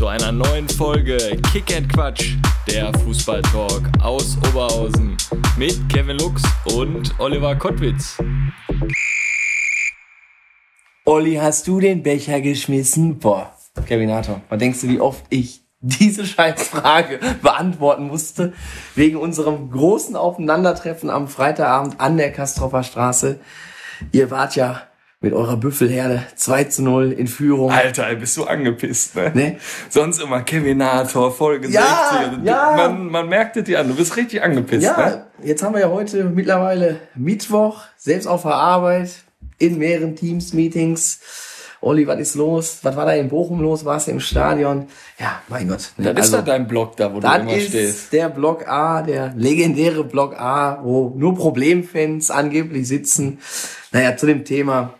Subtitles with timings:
[0.00, 1.18] Zu einer neuen Folge
[1.52, 2.36] Kick and Quatsch,
[2.66, 5.14] der Fußballtalk aus Oberhausen
[5.58, 6.42] mit Kevin Lux
[6.74, 8.16] und Oliver Kottwitz.
[11.04, 13.18] Olli, hast du den Becher geschmissen?
[13.18, 18.54] Boah, Kevinator, was denkst du, wie oft ich diese Scheißfrage beantworten musste,
[18.94, 23.38] wegen unserem großen Aufeinandertreffen am Freitagabend an der Kastropper Straße.
[24.12, 24.80] Ihr wart ja
[25.22, 27.70] mit eurer Büffelherde 2 zu 0 in Führung.
[27.70, 29.30] Alter, bist du angepisst, ne?
[29.34, 29.56] Ne?
[29.90, 32.38] Sonst immer Kevinator, Folge Ja, 60.
[32.38, 32.72] und ja.
[32.76, 35.26] Man, man merkt es dir an, du bist richtig angepisst, Ja, ne?
[35.44, 39.10] jetzt haben wir ja heute mittlerweile Mittwoch, selbst auf der Arbeit,
[39.58, 41.20] in mehreren Teams-Meetings.
[41.82, 42.78] Olli, was ist los?
[42.82, 43.84] Was war da in Bochum los?
[43.86, 44.86] Warst du im Stadion?
[45.18, 45.92] Ja, mein Gott.
[45.98, 48.12] Das ist doch dein Blog da, wo du Das immer ist stehst.
[48.14, 53.38] der Block A, der legendäre Block A, wo nur Problemfans angeblich sitzen.
[53.92, 54.94] Naja, zu dem Thema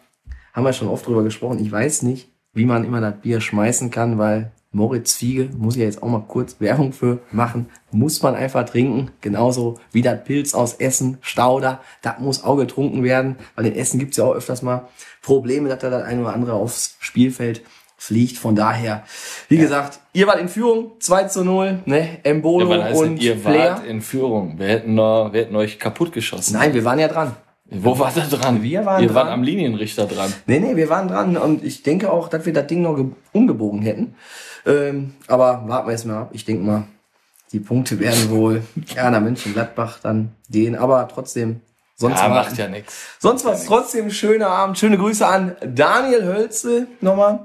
[0.52, 1.58] haben wir schon oft drüber gesprochen.
[1.64, 5.80] Ich weiß nicht, wie man immer das Bier schmeißen kann, weil Moritz Fiege, muss ich
[5.80, 9.10] ja jetzt auch mal kurz Werbung für machen, muss man einfach trinken.
[9.20, 13.98] Genauso wie das Pilz aus Essen, Stauder, das muss auch getrunken werden, weil in Essen
[13.98, 14.88] gibt's ja auch öfters mal
[15.22, 17.62] Probleme, dass da das eine oder andere aufs Spielfeld
[17.96, 18.38] fliegt.
[18.38, 19.02] Von daher,
[19.48, 23.72] wie gesagt, ihr wart in Führung, 2 zu 0, ne, Embolo Ja, und ihr Flair.
[23.72, 24.58] wart in Führung.
[24.58, 26.54] Wir hätten, wir hätten euch kaputt geschossen.
[26.54, 27.34] Nein, wir waren ja dran.
[27.70, 28.62] Wo war da dran?
[28.62, 29.32] Wir waren wart dran.
[29.34, 30.32] am Linienrichter dran.
[30.46, 33.06] Nee, nee, wir waren dran und ich denke auch, dass wir das Ding noch ge-
[33.32, 34.14] umgebogen hätten.
[34.66, 36.30] Ähm, aber warten wir erst mal ab.
[36.32, 36.82] Ich denke mal,
[37.52, 38.62] die Punkte werden wohl
[38.96, 41.60] Erna Mönchengladbach dann gehen, aber trotzdem,
[41.96, 43.16] sonst Ja, macht ja nichts.
[43.20, 44.76] Sonst war es trotzdem ein schöner Abend.
[44.78, 47.40] Schöne Grüße an Daniel Hölze nochmal.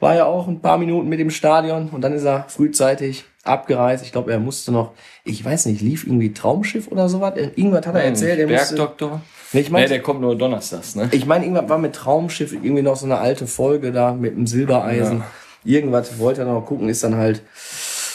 [0.00, 4.02] War ja auch ein paar Minuten mit im Stadion und dann ist er frühzeitig abgereist.
[4.04, 4.92] Ich glaube, er musste noch,
[5.24, 7.34] ich weiß nicht, lief irgendwie Traumschiff oder sowas.
[7.36, 8.38] Irgendwas hat er erzählt.
[8.38, 9.20] Er musste, Bergdoktor?
[9.52, 11.08] Nee, ich Nee, mein- der kommt nur donnerstags, ne?
[11.12, 14.46] ich meine, irgendwas war mit Traumschiff irgendwie noch so eine alte Folge da mit dem
[14.46, 15.22] Silbereisen.
[15.64, 17.42] Irgendwas wollte er noch gucken, ist dann halt,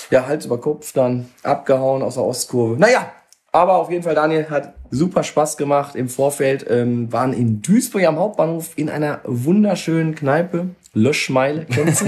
[0.09, 2.78] ja, Hals über Kopf dann abgehauen aus der Ostkurve.
[2.80, 3.12] Naja,
[3.52, 6.66] aber auf jeden Fall, Daniel hat super Spaß gemacht im Vorfeld.
[6.70, 10.68] Ähm, waren in Duisburg am Hauptbahnhof in einer wunderschönen Kneipe.
[10.94, 12.08] Löschmeile, kennst du?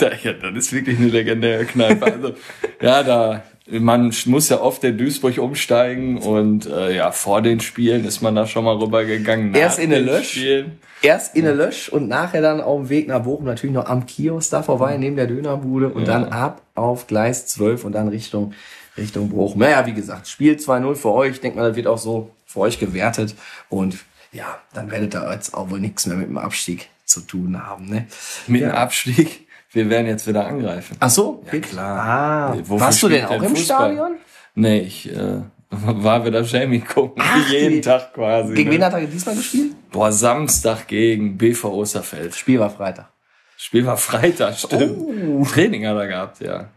[0.00, 2.04] Ja, das ist wirklich eine legendäre Kneipe.
[2.04, 2.32] Also,
[2.80, 8.04] ja, da, man muss ja oft in Duisburg umsteigen und äh, ja, vor den Spielen
[8.04, 9.54] ist man da schon mal rübergegangen.
[9.54, 10.30] Erst in der Lösch?
[10.32, 10.78] Spielen.
[11.00, 14.06] Erst in der Lösch und nachher dann auf dem Weg nach Bochum natürlich noch am
[14.06, 18.52] Kiosk da vorbei, neben der Dönerbude und dann ab auf Gleis 12 und dann Richtung,
[18.96, 19.60] Richtung Bochum.
[19.60, 21.32] Naja, wie gesagt, Spiel 2-0 für euch.
[21.32, 23.34] Ich denke mal, das wird auch so für euch gewertet
[23.68, 23.96] und
[24.32, 27.88] ja, dann werdet ihr jetzt auch wohl nichts mehr mit dem Abstieg zu tun haben,
[27.88, 28.06] ne?
[28.46, 28.68] Mit Ja.
[28.70, 29.46] dem Abstieg.
[29.72, 30.96] Wir werden jetzt wieder angreifen.
[31.00, 31.42] Ach so?
[31.50, 31.98] Ja, klar.
[31.98, 33.56] Ah, Wofür warst du denn auch im?
[33.56, 34.16] Stadion?
[34.54, 35.40] Nee, ich äh,
[35.70, 37.22] war wieder Jamie gucken.
[37.24, 38.54] Ach, jeden Tag quasi.
[38.54, 38.76] Gegen ne?
[38.76, 39.72] wen hat er diesmal gespielt?
[39.90, 42.34] Boah, Samstag gegen BV Osterfeld.
[42.34, 43.08] Spiel war Freitag.
[43.56, 44.98] Spiel war Freitag, stimmt.
[44.98, 45.44] Oh.
[45.44, 46.68] Training hat er gehabt, ja.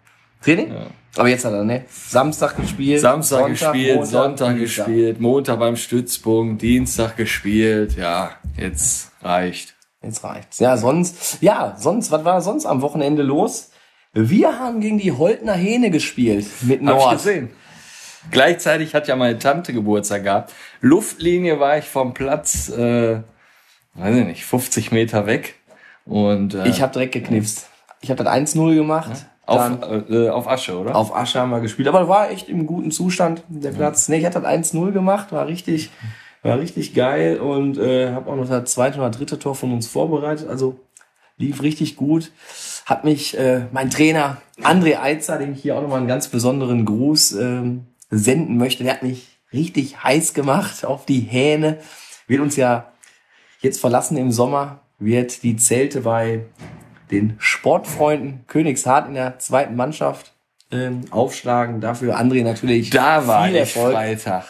[0.42, 0.74] Training?
[1.18, 1.86] Aber jetzt hat er, ne?
[1.90, 3.00] Samstag gespielt.
[3.02, 4.86] Samstag Sonntag, gespielt, Montag, Sonntag Dienstag.
[4.86, 7.98] gespielt, Montag beim Stützpunkt, Dienstag gespielt.
[7.98, 9.75] Ja, jetzt reicht.
[10.06, 10.60] Jetzt reicht's.
[10.60, 13.72] Ja, sonst, ja, sonst, was war sonst am Wochenende los?
[14.14, 17.14] Wir haben gegen die Holtner Hähne gespielt mit Hab ich Nord.
[17.18, 17.50] gesehen.
[18.32, 20.54] Gleichzeitig hat ja meine Tante Geburtstag gehabt.
[20.82, 23.22] Luftlinie war ich vom Platz, äh,
[23.96, 25.56] weiß ich nicht, 50 Meter weg.
[26.06, 27.68] Und äh, Ich habe direkt geknipst.
[28.02, 29.12] Ich habe das 1-0 gemacht.
[29.46, 30.96] auf, Dann äh, auf Asche, oder?
[30.96, 31.88] auf Asche haben wir gespielt.
[31.88, 34.08] Aber war echt im guten Zustand, der Platz.
[34.10, 35.92] Nee, ich hatte das 1-0 gemacht, war richtig,
[36.46, 39.88] war richtig geil und äh, habe auch noch das zweite oder dritte Tor von uns
[39.88, 40.48] vorbereitet.
[40.48, 40.80] Also
[41.38, 42.32] lief richtig gut.
[42.86, 46.86] Hat mich äh, mein Trainer André Eitzer, dem ich hier auch nochmal einen ganz besonderen
[46.86, 51.80] Gruß ähm, senden möchte, der hat mich richtig heiß gemacht auf die Hähne.
[52.28, 52.92] Wird uns ja
[53.62, 56.46] jetzt verlassen im Sommer, wird die Zelte bei
[57.12, 60.34] den Sportfreunden Königshardt in der zweiten Mannschaft
[60.72, 61.82] ähm, aufschlagen.
[61.82, 63.94] Dafür André natürlich Da war viel Erfolg.
[63.94, 64.46] Freitag.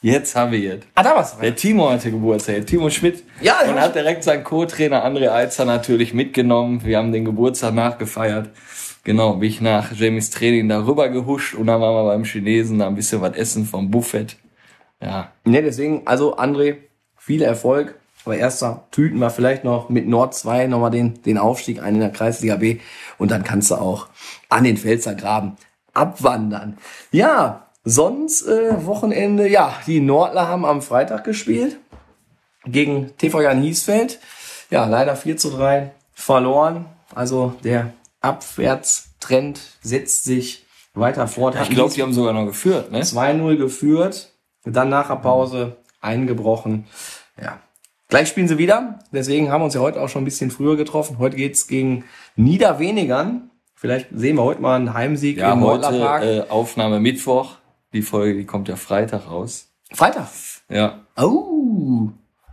[0.00, 0.80] Jetzt habe ich es.
[0.94, 1.36] Ah, da war's.
[1.38, 3.24] Der Timo hatte Geburtstag, Timo Schmidt.
[3.40, 6.84] Ja, und hat direkt seinen Co-Trainer André Eitzer natürlich mitgenommen.
[6.84, 8.50] Wir haben den Geburtstag nachgefeiert.
[9.02, 12.86] Genau, bin ich nach Jamies Training darüber gehuscht und dann waren wir beim Chinesen da
[12.86, 14.36] ein bisschen was essen vom Buffet.
[15.00, 16.76] Ja, Ne, deswegen, also André,
[17.16, 17.98] viel Erfolg.
[18.24, 22.00] Aber erster tüten wir vielleicht noch mit Nord 2 nochmal den, den Aufstieg ein in
[22.00, 22.78] der Kreisliga B.
[23.16, 24.08] Und dann kannst du auch
[24.48, 25.56] an den Pfälzer Graben
[25.94, 26.76] abwandern.
[27.10, 31.78] Ja, sonst äh, Wochenende, ja, die Nordler haben am Freitag gespielt
[32.66, 34.18] gegen TV Jan Hiesfeld.
[34.70, 36.86] Ja, leider 4 zu 3 verloren.
[37.14, 40.64] Also der Abwärtstrend setzt sich
[40.94, 41.56] weiter fort.
[41.62, 43.00] Ich glaube, die haben sogar noch geführt, ne?
[43.02, 44.32] 2-0 geführt,
[44.64, 46.86] dann nach der Pause eingebrochen.
[47.40, 47.58] Ja.
[48.08, 48.98] Gleich spielen sie wieder.
[49.12, 51.18] Deswegen haben wir uns ja heute auch schon ein bisschen früher getroffen.
[51.18, 52.04] Heute geht's gegen
[52.36, 53.50] Niederwenigern.
[53.74, 56.22] Vielleicht sehen wir heute mal einen Heimsieg Ja, im heute Neutlerpark.
[56.24, 57.56] äh, Aufnahme Mittwoch.
[57.92, 59.68] Die Folge, die kommt ja Freitag raus.
[59.92, 60.28] Freitag.
[60.68, 61.00] Ja.
[61.16, 62.08] Oh.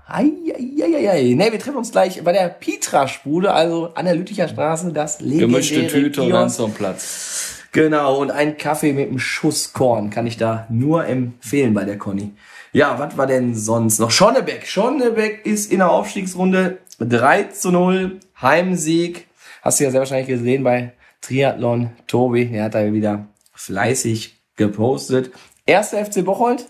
[0.07, 1.33] Ei, ei, ei, ei, ei.
[1.35, 5.49] Nee, wir treffen uns gleich bei der Pitra-Spude, also an der Lütticher Straße, das legendäre
[5.49, 6.55] Gemischte Tüte und dann Kiosk.
[6.55, 7.63] zum Platz.
[7.71, 11.97] Genau, und ein Kaffee mit einem Schuss Korn kann ich da nur empfehlen bei der
[11.97, 12.31] Conny.
[12.71, 14.11] Ja, was war denn sonst noch?
[14.11, 14.67] Schonnebeck.
[14.67, 18.19] Schonnebeck ist in der Aufstiegsrunde 3 zu 0.
[18.41, 19.27] Heimsieg.
[19.61, 21.89] Hast du ja sehr wahrscheinlich gesehen bei Triathlon.
[22.07, 25.31] Tobi, der hat da wieder fleißig gepostet.
[25.65, 26.69] Erster FC Bocholt.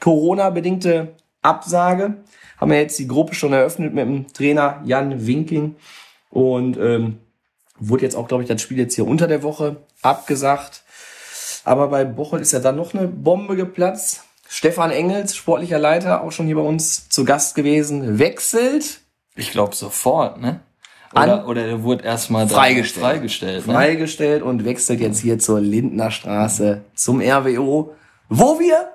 [0.00, 2.16] Corona-bedingte Absage.
[2.58, 5.76] Haben wir jetzt die Gruppe schon eröffnet mit dem Trainer Jan Winking.
[6.30, 7.18] Und ähm,
[7.78, 10.82] Wurde jetzt auch, glaube ich, das Spiel jetzt hier unter der Woche abgesagt.
[11.64, 14.22] Aber bei Bocholt ist ja dann noch eine Bombe geplatzt.
[14.48, 19.00] Stefan Engels, sportlicher Leiter, auch schon hier bei uns zu Gast gewesen, wechselt.
[19.34, 20.60] Ich glaube sofort, ne?
[21.24, 23.04] Oder, oder der wurde erstmal Freigestellt.
[23.04, 23.72] freigestellt ne?
[23.72, 27.94] Freigestellt und wechselt jetzt hier zur Lindner Straße zum RWO,
[28.28, 28.90] wo wir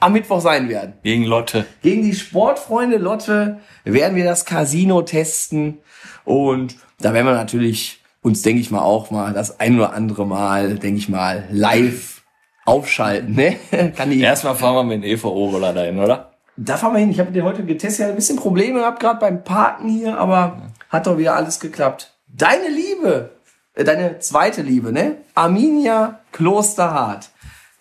[0.00, 0.94] am Mittwoch sein werden.
[1.02, 1.66] Gegen Lotte.
[1.82, 5.78] Gegen die Sportfreunde Lotte werden wir das Casino testen
[6.24, 10.26] und da werden wir natürlich uns, denke ich mal, auch mal das ein oder andere
[10.26, 12.22] Mal, denke ich mal, live
[12.64, 13.34] aufschalten.
[13.34, 13.56] Ne?
[13.96, 16.32] Kann die, Erstmal fahren wir mit dem EVO-Roller dahin, oder?
[16.56, 17.10] Da fahren wir hin.
[17.10, 20.69] Ich habe den heute getestet, ja ein bisschen Probleme gehabt, gerade beim Parken hier, aber
[20.90, 22.12] hat doch wieder alles geklappt.
[22.26, 23.30] Deine Liebe,
[23.74, 25.16] äh, deine zweite Liebe, ne?
[25.34, 27.30] Arminia Klosterhardt.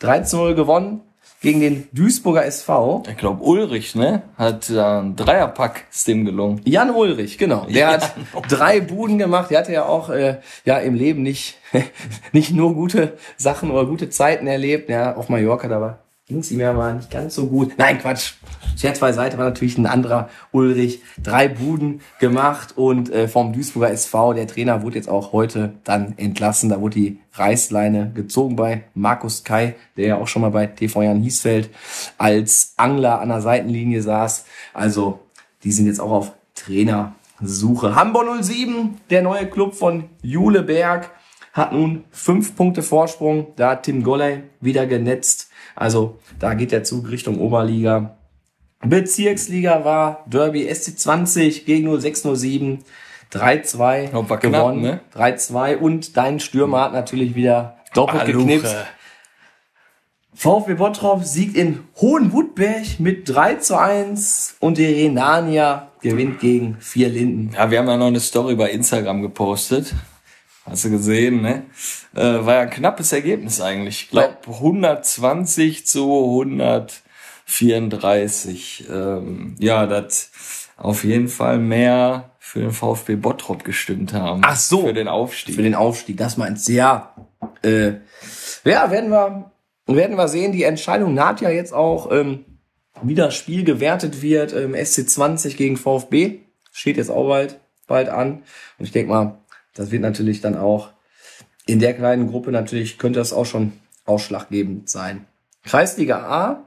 [0.02, 1.02] 13-0 gewonnen
[1.42, 3.04] gegen den Duisburger SV.
[3.10, 4.24] Ich glaube, Ulrich, ne?
[4.38, 6.62] Hat da ein Dreierpack, ist dem gelungen.
[6.66, 7.66] Jan Ulrich, genau.
[7.66, 8.14] Der Jan hat
[8.50, 9.52] drei Buden gemacht.
[9.52, 11.58] Der hatte ja auch äh, ja im Leben nicht
[12.32, 14.90] nicht nur gute Sachen oder gute Zeiten erlebt.
[14.90, 17.74] Ja, auf Mallorca, da war ging's ihm ja mal nicht ganz so gut.
[17.78, 18.34] Nein, Quatsch.
[18.78, 21.02] Scherz beiseite war natürlich ein anderer Ulrich.
[21.22, 24.34] Drei Buden gemacht und äh, vom Duisburger SV.
[24.34, 26.70] Der Trainer wurde jetzt auch heute dann entlassen.
[26.70, 31.02] Da wurde die Reißleine gezogen bei Markus Kai, der ja auch schon mal bei TV
[31.02, 31.72] Jan Hiesfeld
[32.18, 34.46] als Angler an der Seitenlinie saß.
[34.74, 35.20] Also
[35.64, 37.96] die sind jetzt auch auf Trainersuche.
[37.96, 41.10] Hamburg 07, der neue Club von Jule Berg,
[41.54, 43.48] hat nun fünf Punkte Vorsprung.
[43.56, 45.49] Da hat Tim Golley wieder genetzt.
[45.80, 48.18] Also da geht der Zug Richtung Oberliga.
[48.82, 52.80] Bezirksliga war Derby SC20 gegen 0607.
[53.32, 54.82] 3-2 War knapp, gewonnen.
[54.82, 55.00] ne?
[55.16, 58.76] 3-2 und dein Stürmer hat natürlich wieder doppelt geknipst.
[60.34, 67.10] VfB Bottrop siegt in Hohenwudberg mit 3 zu 1 und die Renania gewinnt gegen vier
[67.10, 67.52] Linden.
[67.54, 69.94] Ja, wir haben ja noch eine Story bei Instagram gepostet.
[70.70, 71.64] Hast du gesehen, ne?
[72.16, 74.04] Äh, war ja ein knappes Ergebnis eigentlich.
[74.04, 76.04] Ich glaube 120 zu
[77.46, 78.86] 134.
[78.90, 80.30] Ähm, ja, das
[80.78, 84.42] auf jeden Fall mehr für den VfB Bottrop gestimmt haben.
[84.44, 84.82] Ach so.
[84.86, 85.56] Für den Aufstieg.
[85.56, 87.16] Für den Aufstieg, das meinst du, ja.
[87.64, 87.94] Äh,
[88.64, 89.52] ja, werden wir,
[89.88, 90.52] werden wir sehen.
[90.52, 92.46] Die Entscheidung naht ja jetzt auch, ähm,
[93.02, 94.54] wie das Spiel gewertet wird.
[94.54, 96.40] Ähm, SC20 gegen VfB
[96.72, 98.44] steht jetzt auch bald, bald an.
[98.78, 99.40] Und ich denke mal,
[99.80, 100.90] das wird natürlich dann auch
[101.66, 103.72] in der kleinen Gruppe natürlich könnte das auch schon
[104.06, 105.26] ausschlaggebend sein.
[105.64, 106.66] Kreisliga A,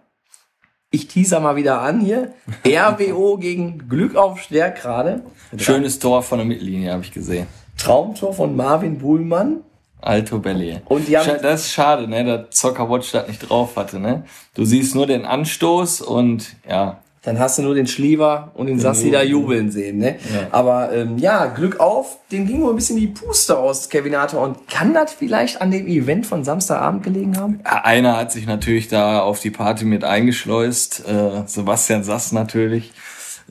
[0.90, 2.32] ich teaser mal wieder an hier.
[2.66, 5.22] RWO gegen Glück auf Stärk gerade.
[5.58, 7.46] Schönes Tor von der Mittellinie, habe ich gesehen.
[7.76, 9.60] Traumtor von Marvin Buhlmann.
[10.00, 10.80] Alto Belli.
[10.86, 14.24] Und die haben- das ist schade, ne, dass Zockerwatch das nicht drauf hatte, ne?
[14.54, 18.80] Du siehst nur den Anstoß und ja, Dann hast du nur den Schliever und den
[18.80, 20.16] Sassi da jubeln sehen, ne?
[20.34, 20.48] Ja.
[20.50, 24.40] Aber ähm, ja, Glück auf, dem ging wohl ein bisschen die Puste aus, Kevin Harter.
[24.40, 27.60] Und kann das vielleicht an dem Event von Samstagabend gelegen haben?
[27.62, 32.92] Einer hat sich natürlich da auf die Party mit eingeschleust, äh, Sebastian Sass natürlich,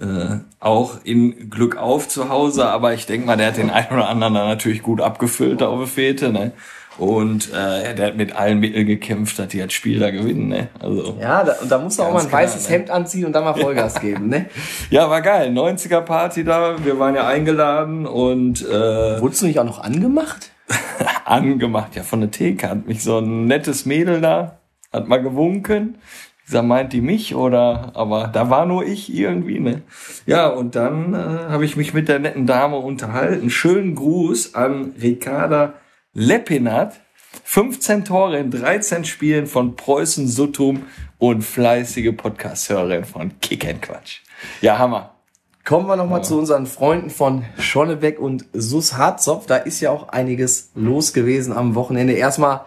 [0.01, 3.93] äh, auch in Glück auf zu Hause, aber ich denke mal, der hat den einen
[3.93, 6.51] oder anderen da natürlich gut abgefüllt da auf der Fete, ne?
[6.97, 10.67] Und äh, der hat mit allen Mitteln gekämpft, dass die das Spiel da gewinnen, ne?
[10.79, 12.75] Also Ja, da, und da musst du auch mal ein weißes ne?
[12.75, 14.47] Hemd anziehen und dann mal Vollgas geben, ne?
[14.89, 19.59] ja, war geil, 90er Party da, wir waren ja eingeladen und äh, Wurdest du nicht
[19.59, 20.51] auch noch angemacht?
[21.25, 24.59] angemacht, ja, von der Theke hat mich so ein nettes Mädel da,
[24.91, 25.97] hat mal gewunken.
[26.43, 29.83] Sag, meint die mich oder, aber da war nur ich irgendwie, ne?
[30.25, 33.49] Ja, und dann äh, habe ich mich mit der netten Dame unterhalten.
[33.49, 35.75] Schönen Gruß an Ricarda
[36.13, 36.99] Lepinat.
[37.45, 40.87] 15 Tore in 13 Spielen von Preußen Suttum
[41.17, 44.19] und fleißige Podcast-Hörerin von Kick and Quatsch.
[44.59, 45.15] Ja, Hammer.
[45.63, 46.23] Kommen wir nochmal ja.
[46.23, 49.45] zu unseren Freunden von Schonnebeck und Sus Harzopf.
[49.45, 52.11] Da ist ja auch einiges los gewesen am Wochenende.
[52.11, 52.65] Erstmal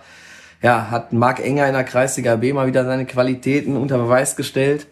[0.62, 4.86] ja, hat Marc Enger in der Kreisliga B mal wieder seine Qualitäten unter Beweis gestellt.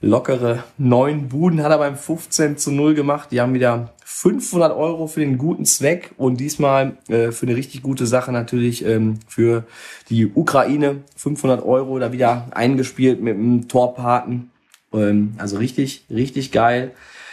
[0.00, 3.30] Lockere neun Buden hat er beim 15 zu 0 gemacht.
[3.32, 7.82] Die haben wieder 500 Euro für den guten Zweck und diesmal äh, für eine richtig
[7.82, 9.64] gute Sache natürlich ähm, für
[10.10, 14.50] die Ukraine 500 Euro da wieder eingespielt mit einem Torpaten.
[14.92, 16.92] Ähm, also richtig, richtig geil.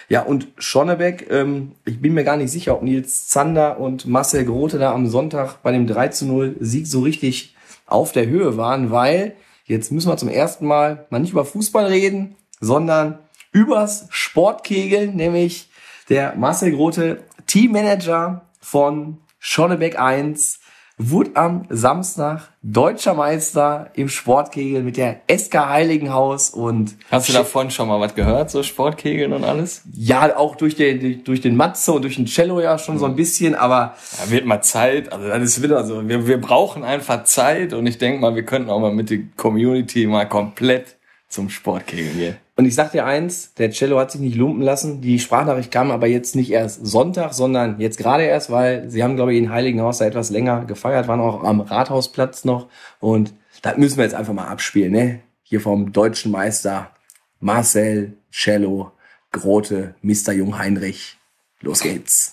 [0.10, 4.46] Ja, und Schonnebeck, ähm, ich bin mir gar nicht sicher, ob Nils Zander und Marcel
[4.46, 7.56] Grote da am Sonntag bei dem 3 zu 0 Sieg so richtig
[7.88, 9.34] auf der Höhe waren, weil
[9.66, 13.20] jetzt müssen wir zum ersten Mal mal nicht über Fußball reden, sondern
[13.52, 15.70] übers Sportkegeln, nämlich
[16.10, 20.60] der Marcel Grote, Teammanager von Schonnebeck 1,
[20.98, 27.72] wurde am Samstag deutscher Meister im Sportkegeln mit der SK Heiligenhaus und Hast du davon
[27.72, 29.82] schon mal was gehört, so Sportkegeln und alles?
[29.92, 33.16] Ja, auch durch den durch den Matze und durch den Cello ja schon so ein
[33.16, 37.24] bisschen, aber ja, wird mal Zeit, also das ist wieder so, wir, wir brauchen einfach
[37.26, 40.96] Zeit und ich denke mal, wir könnten auch mal mit der Community mal komplett
[41.28, 42.38] zum Sportkegeln gehen.
[42.56, 45.02] Und ich sag dir eins, der Cello hat sich nicht lumpen lassen.
[45.02, 49.16] Die Sprachnachricht kam aber jetzt nicht erst Sonntag, sondern jetzt gerade erst, weil sie haben,
[49.16, 52.68] glaube ich, in Heiligenhaus da etwas länger gefeiert, waren auch am Rathausplatz noch.
[53.00, 53.34] Und
[53.64, 55.22] da müssen wir jetzt einfach mal abspielen, ne?
[55.42, 56.92] Hier vom deutschen Meister
[57.40, 58.92] Marcel Cello
[59.32, 60.32] Grote, Mr.
[60.34, 61.18] Jungheinrich.
[61.60, 62.33] Los geht's.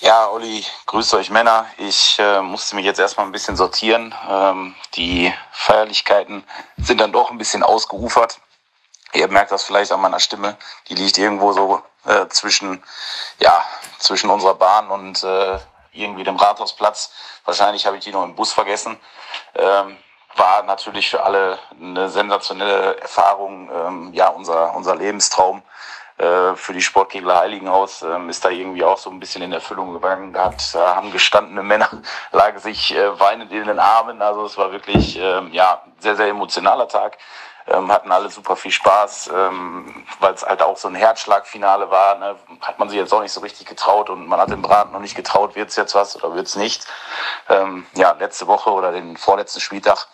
[0.00, 1.66] Ja, Olli, grüßt euch Männer.
[1.76, 4.14] Ich äh, musste mich jetzt erstmal ein bisschen sortieren.
[4.28, 6.44] Ähm, die Feierlichkeiten
[6.76, 8.38] sind dann doch ein bisschen ausgeufert.
[9.12, 10.56] Ihr merkt das vielleicht an meiner Stimme.
[10.88, 12.80] Die liegt irgendwo so äh, zwischen,
[13.40, 13.64] ja,
[13.98, 15.58] zwischen unserer Bahn und äh,
[15.90, 17.10] irgendwie dem Rathausplatz.
[17.44, 19.00] Wahrscheinlich habe ich die noch im Bus vergessen.
[19.56, 19.96] Ähm,
[20.36, 23.68] war natürlich für alle eine sensationelle Erfahrung.
[23.68, 25.64] Ähm, ja, unser, unser Lebenstraum
[26.18, 29.92] äh, für die Sportkegler Heiligenhaus ähm, ist da irgendwie auch so ein bisschen in Erfüllung
[29.92, 30.32] gegangen.
[30.32, 31.88] Da hat, äh, haben gestandene Männer,
[32.32, 34.20] lagen sich äh, weinend in den Armen.
[34.20, 37.18] Also es war wirklich ähm, ja sehr, sehr emotionaler Tag.
[37.68, 42.16] Ähm, hatten alle super viel Spaß, ähm, weil es halt auch so ein Herzschlagfinale war.
[42.18, 42.34] Ne?
[42.62, 45.00] Hat man sich jetzt auch nicht so richtig getraut und man hat dem Braten noch
[45.00, 46.86] nicht getraut, wird's jetzt was oder wird's nicht.
[47.48, 50.08] Ähm, ja, letzte Woche oder den vorletzten Spieltag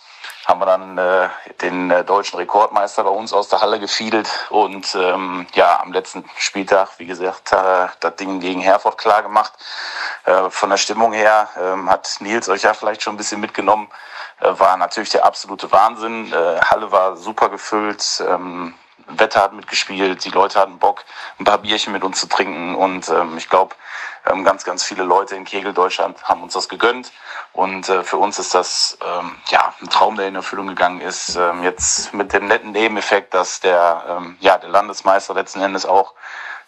[0.47, 1.29] haben wir dann äh,
[1.63, 6.25] den äh, deutschen Rekordmeister bei uns aus der Halle gefiedelt und ähm, ja am letzten
[6.37, 9.53] Spieltag, wie gesagt, äh, das Ding gegen Herford klar gemacht.
[10.25, 13.89] Äh, von der Stimmung her ähm, hat Nils euch ja vielleicht schon ein bisschen mitgenommen.
[14.41, 16.33] Äh, war natürlich der absolute Wahnsinn.
[16.33, 18.23] Äh, Halle war super gefüllt.
[18.29, 18.75] Ähm,
[19.07, 21.05] Wetter hat mitgespielt, die Leute hatten Bock,
[21.39, 23.75] ein paar Bierchen mit uns zu trinken und ähm, ich glaube,
[24.27, 27.13] ähm, ganz, ganz viele Leute in Kegel Deutschland haben uns das gegönnt
[27.53, 31.37] und äh, für uns ist das ähm, ja ein Traum, der in Erfüllung gegangen ist.
[31.37, 36.15] Ähm, jetzt mit dem netten Nebeneffekt, dass der ähm, ja der Landesmeister letzten Endes auch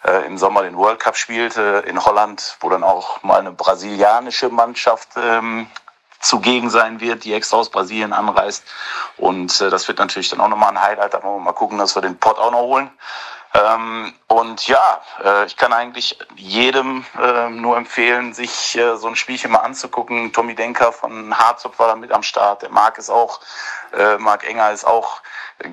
[0.03, 4.49] äh, im Sommer den World Cup spielte in Holland, wo dann auch mal eine brasilianische
[4.49, 5.67] Mannschaft ähm,
[6.27, 8.63] zugegen sein wird, die extra aus Brasilien anreist.
[9.17, 11.13] Und äh, das wird natürlich dann auch nochmal ein Highlight.
[11.13, 12.89] Da wollen wir mal gucken, dass wir den Pot auch noch holen.
[13.53, 19.15] Ähm, und ja, äh, ich kann eigentlich jedem äh, nur empfehlen, sich äh, so ein
[19.15, 20.33] Spielchen mal anzugucken.
[20.33, 22.61] Tommy Denker von Harzop war da mit am Start.
[22.61, 23.39] Der Marc ist auch,
[23.97, 25.21] äh, Marc Enger ist auch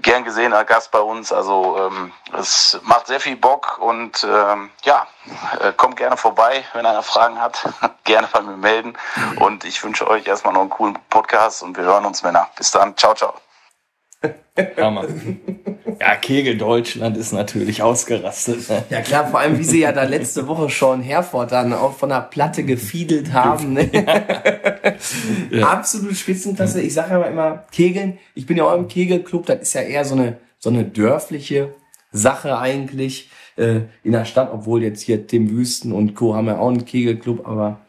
[0.03, 1.33] gern gesehener Gast bei uns.
[1.33, 5.07] Also ähm, es macht sehr viel Bock und ähm, ja,
[5.61, 7.65] äh, kommt gerne vorbei, wenn einer Fragen hat,
[8.05, 8.97] gerne bei mir melden.
[9.37, 12.49] Und ich wünsche euch erstmal noch einen coolen Podcast und wir hören uns Männer.
[12.57, 13.44] Bis dann, ciao, ciao.
[14.77, 15.07] Hammer.
[16.01, 18.69] Ja, Kegel Deutschland ist natürlich ausgerastet.
[18.69, 18.85] Ne?
[18.91, 22.09] Ja klar, vor allem wie sie ja da letzte Woche schon Herford dann auch von
[22.09, 23.73] der Platte gefiedelt haben.
[23.73, 23.91] Ne?
[25.51, 25.69] Ja.
[25.73, 26.81] Absolut Spitzenklasse.
[26.81, 30.05] Ich sage aber immer, Kegeln, ich bin ja auch im Kegelclub, das ist ja eher
[30.05, 31.75] so eine, so eine dörfliche
[32.13, 36.35] Sache eigentlich äh, in der Stadt, obwohl jetzt hier Tim Wüsten und Co.
[36.35, 37.81] haben ja auch einen Kegelclub, aber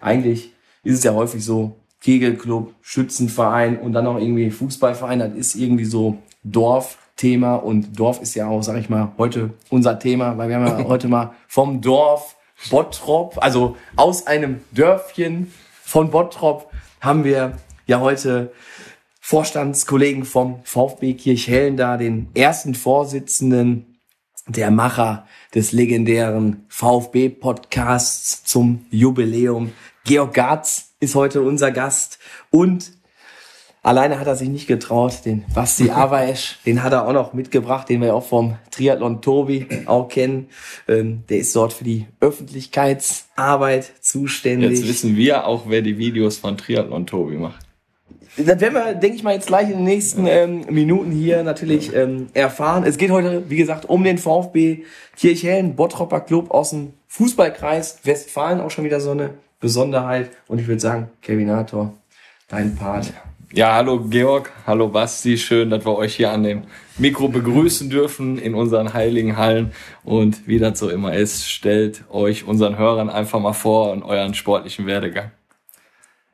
[0.00, 0.52] eigentlich
[0.84, 5.84] ist es ja häufig so, Kegelclub, Schützenverein und dann noch irgendwie Fußballverein, das ist irgendwie
[5.84, 10.56] so Dorfthema und Dorf ist ja auch, sag ich mal, heute unser Thema, weil wir
[10.56, 12.36] haben ja heute mal vom Dorf
[12.70, 15.52] Bottrop, also aus einem Dörfchen
[15.82, 17.52] von Bottrop haben wir
[17.86, 18.52] ja heute
[19.20, 23.98] Vorstandskollegen vom VfB Kirchhellen da, den ersten Vorsitzenden
[24.46, 29.72] der Macher des legendären VfB-Podcasts zum Jubiläum.
[30.04, 32.18] Georg Garz ist heute unser Gast
[32.50, 32.98] und
[33.82, 35.24] Alleine hat er sich nicht getraut.
[35.24, 39.66] Den Basti Avaesch, den hat er auch noch mitgebracht, den wir auch vom Triathlon Tobi
[39.86, 40.48] auch kennen.
[40.88, 44.72] Ähm, der ist dort für die Öffentlichkeitsarbeit zuständig.
[44.72, 47.64] Jetzt wissen wir auch, wer die Videos von Triathlon Tobi macht.
[48.36, 51.94] Das werden wir, denke ich mal, jetzt gleich in den nächsten ähm, Minuten hier natürlich
[51.94, 52.84] ähm, erfahren.
[52.84, 54.84] Es geht heute, wie gesagt, um den VfB
[55.16, 60.30] Kirchhellen, Bottropper Club aus dem Fußballkreis Westfalen, auch schon wieder so eine Besonderheit.
[60.46, 61.94] Und ich würde sagen, Kevinator,
[62.48, 63.12] dein Part.
[63.52, 66.64] Ja, hallo Georg, hallo Basti, schön, dass wir euch hier an dem
[66.98, 69.72] Mikro begrüßen dürfen in unseren heiligen Hallen.
[70.04, 74.34] Und wie das so immer ist, stellt euch unseren Hörern einfach mal vor und euren
[74.34, 75.30] sportlichen Werdegang.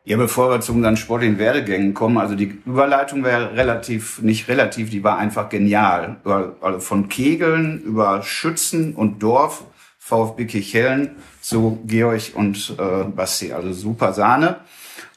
[0.07, 4.91] Ja, bevor wir zu unseren sportlichen Werdegängen kommen, also die Überleitung wäre relativ, nicht relativ,
[4.91, 6.17] die war einfach genial.
[6.61, 9.65] Also von Kegeln über Schützen und Dorf,
[10.05, 14.57] VfB Kirchhellen zu Georg und äh, Basti, also super Sahne.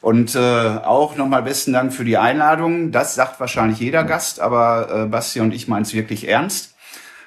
[0.00, 2.90] Und äh, auch nochmal besten Dank für die Einladung.
[2.90, 6.74] Das sagt wahrscheinlich jeder Gast, aber äh, Basti und ich meinen es wirklich ernst.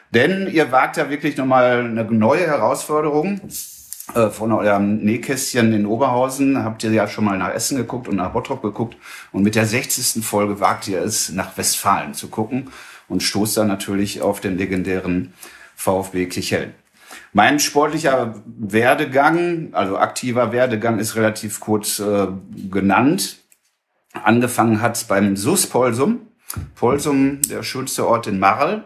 [0.09, 3.39] Denn ihr wagt ja wirklich nochmal eine neue Herausforderung.
[4.15, 8.15] Äh, von eurem Nähkästchen in Oberhausen habt ihr ja schon mal nach Essen geguckt und
[8.15, 8.97] nach Bottrop geguckt.
[9.31, 10.25] Und mit der 60.
[10.25, 12.71] Folge wagt ihr es, nach Westfalen zu gucken
[13.07, 15.33] und stoßt dann natürlich auf den legendären
[15.75, 16.80] VfB Kichellen.
[17.33, 22.27] Mein sportlicher Werdegang, also aktiver Werdegang, ist relativ kurz äh,
[22.69, 23.37] genannt.
[24.11, 26.27] Angefangen hat beim SUS Polsum.
[26.75, 28.83] Polsum, der schönste Ort in Marl.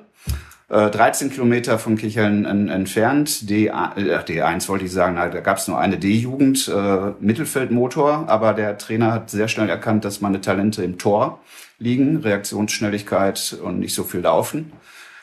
[0.70, 3.50] 13 äh, Kilometer von Kichellen entfernt.
[3.50, 8.54] D, äh, D1 wollte ich sagen, da gab es nur eine D-Jugend, äh, Mittelfeldmotor, aber
[8.54, 11.40] der Trainer hat sehr schnell erkannt, dass meine Talente im Tor
[11.78, 14.72] liegen, Reaktionsschnelligkeit und nicht so viel laufen.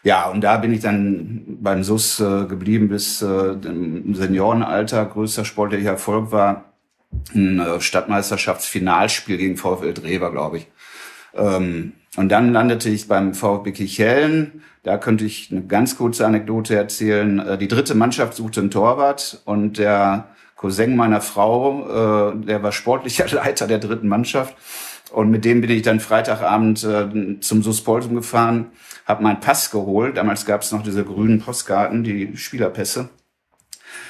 [0.04, 5.04] Ja, und da bin ich dann beim SUS äh, geblieben bis äh, im Seniorenalter.
[5.06, 6.72] Größter sportlicher Erfolg war
[7.34, 10.66] ein äh, Stadtmeisterschaftsfinalspiel gegen VfL Drewer, glaube ich.
[11.34, 14.62] Ähm, und dann landete ich beim VfB Kichellen.
[14.82, 17.38] Da könnte ich eine ganz kurze Anekdote erzählen.
[17.38, 22.72] Äh, die dritte Mannschaft suchte einen Torwart und der Cousin meiner Frau, äh, der war
[22.72, 24.56] sportlicher Leiter der dritten Mannschaft.
[25.12, 28.72] Und mit dem bin ich dann Freitagabend äh, zum Suspolsum gefahren
[29.04, 30.16] habe meinen Pass geholt.
[30.16, 33.08] Damals gab es noch diese grünen Postkarten, die Spielerpässe.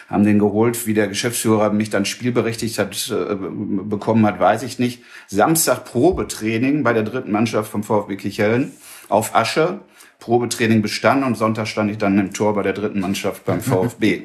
[0.08, 4.78] Haben den geholt, wie der Geschäftsführer mich dann spielberechtigt hat, äh, bekommen hat, weiß ich
[4.78, 5.02] nicht.
[5.28, 8.72] Samstag Probetraining bei der dritten Mannschaft vom VfB Kichellen
[9.08, 9.80] auf Asche.
[10.18, 14.24] Probetraining bestanden und Sonntag stand ich dann im Tor bei der dritten Mannschaft beim VfB.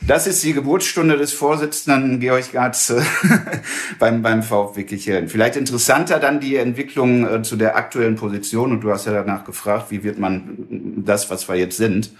[0.00, 3.02] Das ist die Geburtsstunde des Vorsitzenden Georg Gatz äh,
[3.98, 5.28] beim, beim VfB Kichellen.
[5.28, 8.72] Vielleicht interessanter dann die Entwicklung äh, zu der aktuellen Position.
[8.72, 10.58] Und du hast ja danach gefragt, wie wird man
[11.04, 12.10] das, was wir jetzt sind.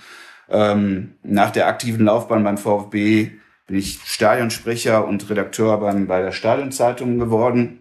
[0.48, 3.32] Ähm, nach der aktiven Laufbahn beim VfB
[3.66, 7.80] bin ich Stadionsprecher und Redakteur beim, bei der Stadionzeitung geworden.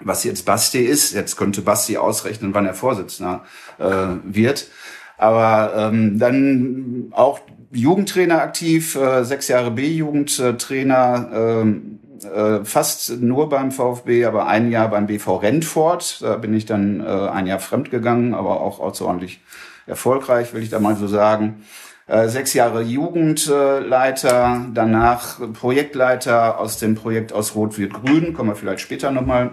[0.00, 3.44] Was jetzt Basti ist, jetzt könnte Basti ausrechnen, wann er Vorsitzender
[3.78, 4.68] äh, wird.
[5.16, 13.70] Aber ähm, dann auch Jugendtrainer aktiv, äh, sechs Jahre B-Jugendtrainer, ähm, äh, fast nur beim
[13.70, 16.22] VfB, aber ein Jahr beim BV Rentfort.
[16.22, 19.40] Da bin ich dann äh, ein Jahr fremd gegangen, aber auch außerordentlich
[19.86, 21.64] erfolgreich, will ich da mal so sagen.
[22.06, 29.10] Äh, sechs Jahre Jugendleiter, danach Projektleiter aus dem Projekt aus Rot-Wird-Grün, kommen wir vielleicht später
[29.10, 29.50] nochmal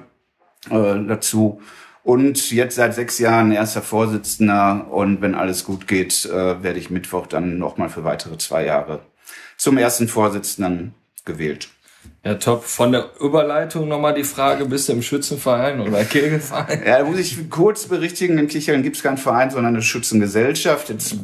[0.69, 1.61] äh, dazu.
[2.05, 4.85] Und jetzt seit sechs Jahren erster Vorsitzender.
[4.91, 8.99] Und wenn alles gut geht, äh, werde ich Mittwoch dann nochmal für weitere zwei Jahre
[9.57, 10.93] zum ersten Vorsitzenden
[11.25, 11.69] gewählt.
[12.23, 12.63] Ja, top.
[12.63, 16.83] Von der Überleitung nochmal die Frage, bist du im Schützenverein oder Kegelverein?
[16.85, 20.89] Ja, da muss ich kurz berichtigen, in Kichellen gibt es keinen Verein, sondern eine Schützengesellschaft.
[20.89, 21.15] Jetzt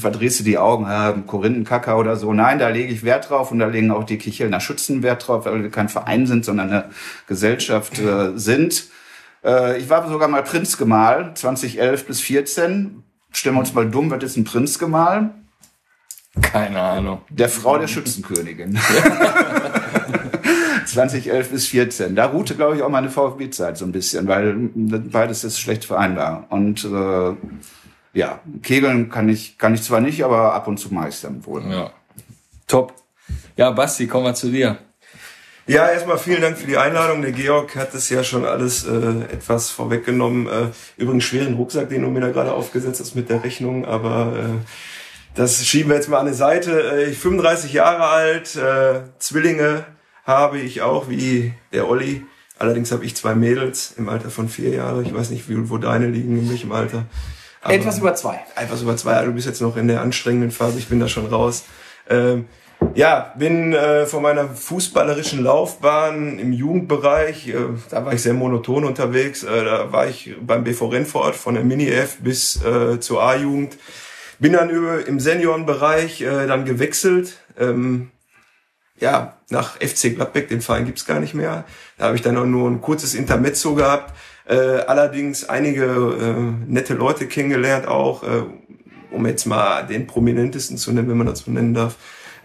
[0.00, 2.32] verdrehst du die Augen, ja, Korinthenkacker oder so.
[2.32, 5.44] Nein, da lege ich Wert drauf und da legen auch die Kichelner Schützen Wert drauf,
[5.44, 6.90] weil wir kein Verein sind, sondern eine
[7.28, 8.88] Gesellschaft äh, sind.
[9.44, 13.02] Äh, ich war sogar mal Prinzgemahl, 2011 bis 14.
[13.32, 15.34] Stellen wir uns mal dumm, was ist ein Prinzgemahl?
[16.40, 17.20] Keine Ahnung.
[17.28, 18.78] Der Frau der Schützenkönigin.
[20.86, 22.16] 2011 bis 14.
[22.16, 26.46] Da ruhte, glaube ich, auch meine VfB-Zeit so ein bisschen, weil beides ist schlecht vereinbar.
[26.50, 27.34] Und äh,
[28.12, 31.62] ja, Kegeln kann ich, kann ich zwar nicht, aber ab und zu dann wohl.
[31.70, 31.90] Ja.
[32.66, 32.94] Top.
[33.56, 34.78] Ja, Basti, kommen wir zu dir.
[35.66, 37.22] Ja, erstmal vielen Dank für die Einladung.
[37.22, 40.46] Der Georg hat es ja schon alles äh, etwas vorweggenommen.
[40.46, 40.66] Äh,
[40.98, 44.64] übrigens schweren Rucksack, den du mir da gerade aufgesetzt hast mit der Rechnung, aber äh,
[45.34, 46.92] das schieben wir jetzt mal an die Seite.
[46.92, 49.86] Äh, ich 35 Jahre alt, äh, Zwillinge
[50.24, 52.26] habe ich auch, wie der Olli.
[52.58, 55.02] Allerdings habe ich zwei Mädels im Alter von vier Jahren.
[55.06, 57.06] Ich weiß nicht, wie, wo deine liegen, in welchem Alter.
[57.62, 58.38] Aber etwas über zwei.
[58.54, 59.24] Etwas über zwei.
[59.24, 60.78] Du bist jetzt noch in der anstrengenden Phase.
[60.78, 61.64] Ich bin da schon raus.
[62.10, 62.44] Ähm,
[62.94, 67.54] Ja, bin äh, von meiner fußballerischen Laufbahn im Jugendbereich, äh,
[67.90, 69.42] da war ich sehr monoton unterwegs.
[69.42, 73.78] Äh, da war ich beim BV Rennfort von der Mini-F bis äh, zur A-Jugend.
[74.38, 77.38] Bin dann über, im Seniorenbereich äh, dann gewechselt.
[77.58, 78.10] Ähm,
[79.00, 81.64] ja, nach FC Gladbeck, den Verein gibt's gar nicht mehr.
[81.98, 84.14] Da habe ich dann auch nur ein kurzes Intermezzo gehabt.
[84.46, 88.44] Äh, allerdings einige äh, nette Leute kennengelernt auch, äh,
[89.10, 91.96] um jetzt mal den prominentesten zu nennen, wenn man das so nennen darf.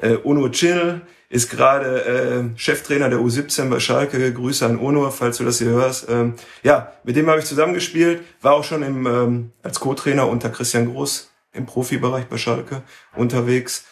[0.02, 4.34] Äh, Ono Chill ist gerade äh, Cheftrainer der U17 bei Schalke.
[4.34, 6.10] Grüße an Ono, falls du das hier hörst.
[6.10, 6.34] Ähm,
[6.64, 10.92] ja, mit dem habe ich zusammengespielt, war auch schon im, ähm, als Co-Trainer unter Christian
[10.92, 12.82] Groß im Profibereich bei Schalke
[13.16, 13.86] unterwegs.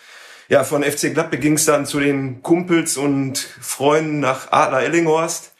[0.49, 5.53] Ja, von FC Gladbeck ging es dann zu den Kumpels und Freunden nach Adler Ellinghorst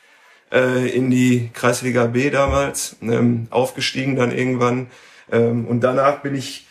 [0.52, 4.88] äh, in die Kreisliga B damals, ähm, aufgestiegen dann irgendwann.
[5.32, 6.67] Ähm, und danach bin ich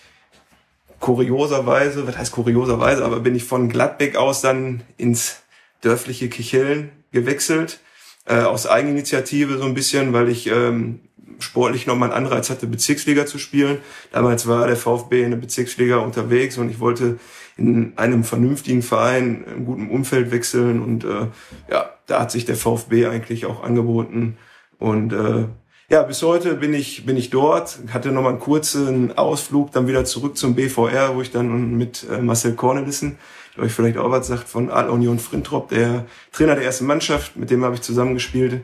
[1.01, 5.43] kurioserweise, was heißt kurioserweise, aber bin ich von Gladbeck aus dann ins
[5.83, 7.81] dörfliche Kicheln gewechselt,
[8.25, 11.01] äh, aus Eigeninitiative so ein bisschen, weil ich ähm,
[11.39, 13.79] sportlich nochmal einen Anreiz hatte, Bezirksliga zu spielen.
[14.13, 17.19] Damals war der VfB in der Bezirksliga unterwegs und ich wollte
[17.57, 21.29] in einem vernünftigen Verein, im guten Umfeld wechseln und äh,
[21.71, 24.37] ja, da hat sich der VfB eigentlich auch angeboten
[24.79, 25.47] und äh,
[25.89, 30.05] ja, bis heute bin ich, bin ich dort, hatte nochmal einen kurzen Ausflug, dann wieder
[30.05, 33.19] zurück zum BVR, wo ich dann mit äh, Marcel Cornelissen,
[33.57, 37.37] der euch vielleicht auch was sagt, von Adler Union Frintrop, der Trainer der ersten Mannschaft,
[37.37, 38.63] mit dem habe ich zusammengespielt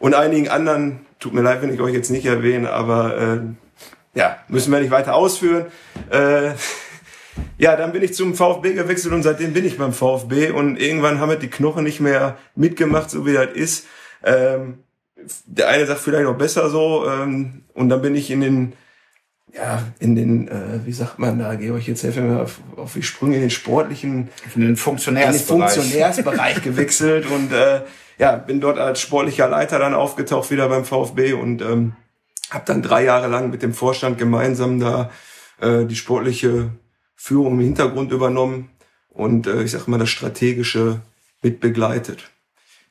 [0.00, 4.38] und einigen anderen, tut mir leid, wenn ich euch jetzt nicht erwähne, aber äh, ja,
[4.48, 5.66] müssen wir nicht weiter ausführen.
[6.10, 6.52] Äh,
[7.58, 11.20] ja, dann bin ich zum VfB gewechselt und seitdem bin ich beim VfB und irgendwann
[11.20, 13.86] haben wir die Knochen nicht mehr mitgemacht, so wie das ist.
[14.24, 14.80] Ähm,
[15.46, 18.72] der eine sagt vielleicht noch besser so ähm, und dann bin ich in den
[19.54, 23.02] ja, in den, äh, wie sagt man da, Georg, jetzt helfen mir auf, auf die
[23.02, 27.82] Sprünge, in den sportlichen, in den Funktionärsbereich, in den Funktionärsbereich gewechselt und äh,
[28.18, 31.94] ja, bin dort als sportlicher Leiter dann aufgetaucht wieder beim VfB und ähm,
[32.50, 35.10] habe dann drei Jahre lang mit dem Vorstand gemeinsam da
[35.60, 36.70] äh, die sportliche
[37.14, 38.70] Führung im Hintergrund übernommen
[39.08, 41.00] und äh, ich sag mal das strategische
[41.42, 42.30] mit begleitet.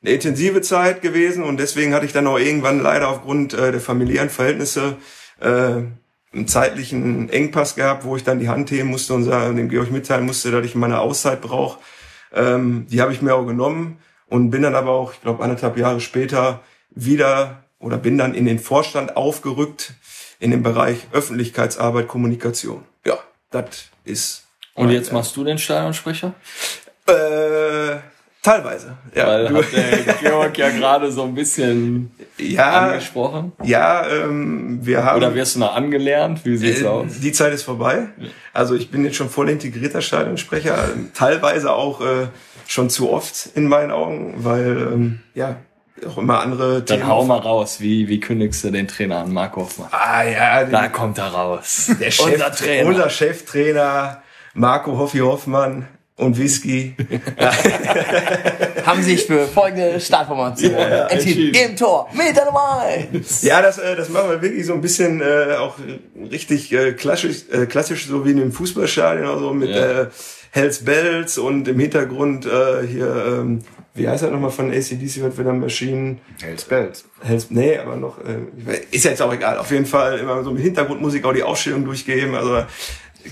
[0.04, 3.80] Eine intensive Zeit gewesen und deswegen hatte ich dann auch irgendwann leider aufgrund äh, der
[3.80, 4.98] familiären Verhältnisse
[5.40, 5.46] äh,
[6.34, 9.92] einen zeitlichen Engpass gehabt, wo ich dann die Hand heben musste und sagen, dem Georg
[9.92, 11.80] mitteilen musste, dass ich meine Auszeit brauche.
[12.34, 15.78] Ähm, die habe ich mir auch genommen und bin dann aber auch, ich glaube, anderthalb
[15.78, 19.94] Jahre später wieder oder bin dann in den Vorstand aufgerückt
[20.40, 22.84] in dem Bereich Öffentlichkeitsarbeit, Kommunikation.
[23.06, 23.20] Ja,
[23.52, 24.48] das ist.
[24.74, 26.34] Und jetzt machst du den Stadionsprecher?
[27.08, 28.00] Äh,
[28.44, 28.96] teilweise.
[29.16, 29.26] Ja.
[29.28, 33.54] Weil Du- hat der Georg ja gerade so ein bisschen ja, angesprochen.
[33.64, 35.18] ja, ähm, wir haben.
[35.18, 36.42] Oder wirst du noch angelernt?
[36.44, 37.20] Wie sieht's Äh, aus?
[37.20, 38.10] Die Zeit ist vorbei.
[38.54, 42.28] Also ich bin jetzt schon voll integrierter Stadionsprecher, teilweise auch äh,
[42.68, 45.56] schon zu oft in meinen Augen, weil ähm, ja
[46.08, 47.78] auch immer andere Dann hau mal raus.
[47.80, 49.88] Wie, wie kündigst du den Trainer an, Marco Hoffmann?
[49.92, 51.92] Ah ja, Da der, kommt er raus.
[52.00, 52.90] der Chef, unser Trainer.
[52.90, 54.22] unser Cheftrainer
[54.54, 55.88] Marco Hoffi Hoffmann
[56.24, 56.96] und Whisky.
[58.86, 61.54] Haben sich für folgende Startformation Ja, entschieden.
[61.56, 62.82] Im Tor mit der Nummer
[63.14, 63.42] 1.
[63.44, 65.76] Ja, das, äh, das machen wir wirklich so ein bisschen äh, auch
[66.32, 70.02] richtig äh, klassisch, äh, klassisch, so wie in einem Fußballstadion, also mit Ja.
[70.04, 70.08] äh,
[70.52, 73.62] Hells Bells und im Hintergrund äh, hier, ähm,
[73.96, 76.20] wie heißt das nochmal von ACDC, was wir dann Maschinen?
[76.42, 77.06] Hells Bells.
[77.22, 79.58] Hells, nee, aber noch, äh, ist jetzt auch egal.
[79.58, 82.36] Auf jeden Fall immer so mit Hintergrundmusik auch die Ausstellung durchgeben.
[82.36, 82.64] Also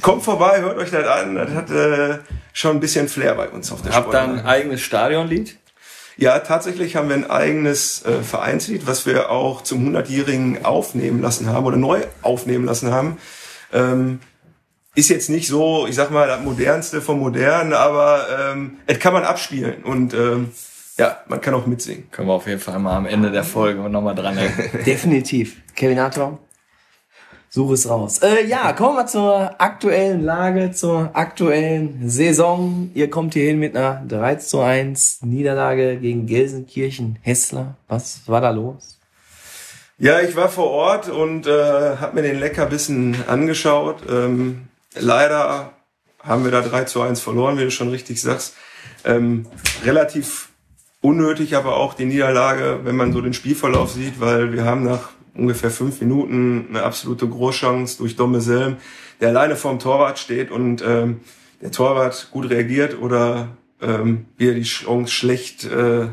[0.01, 1.35] kommt vorbei, hört euch das an.
[1.35, 2.19] Das hat äh,
[2.53, 5.57] schon ein bisschen Flair bei uns auf der Habt ihr ein eigenes Stadionlied?
[6.17, 11.47] Ja, tatsächlich haben wir ein eigenes äh, Vereinslied, was wir auch zum 100-Jährigen aufnehmen lassen
[11.47, 13.17] haben oder neu aufnehmen lassen haben.
[13.73, 14.19] Ähm,
[14.93, 19.13] ist jetzt nicht so, ich sag mal, das modernste vom modernen, aber ähm, es kann
[19.13, 20.51] man abspielen und ähm,
[20.97, 22.11] ja, man kann auch mitsingen.
[22.11, 24.83] Können wir auf jeden Fall mal am Ende der Folge nochmal dran denken.
[24.85, 25.57] Definitiv.
[25.75, 26.39] Kevin Hartwang,
[27.53, 28.19] suche es raus.
[28.19, 32.89] Äh, ja, kommen wir zur aktuellen Lage, zur aktuellen Saison.
[32.93, 37.75] Ihr kommt hier hin mit einer 3 zu 1 Niederlage gegen Gelsenkirchen Hessler.
[37.89, 38.99] Was war da los?
[39.97, 43.97] Ja, ich war vor Ort und äh, habe mir den Leckerbissen angeschaut.
[44.09, 45.73] Ähm, leider
[46.23, 48.55] haben wir da 3 zu 1 verloren, wie du schon richtig sagst.
[49.03, 49.45] Ähm,
[49.83, 50.49] relativ
[51.01, 55.09] unnötig aber auch die Niederlage, wenn man so den Spielverlauf sieht, weil wir haben nach
[55.33, 58.77] ungefähr fünf Minuten eine absolute Großchance durch Domme Selm,
[59.19, 61.21] der alleine vorm Torwart steht und ähm,
[61.61, 63.49] der Torwart gut reagiert oder
[63.81, 66.07] ähm, wir die Chance schlecht äh,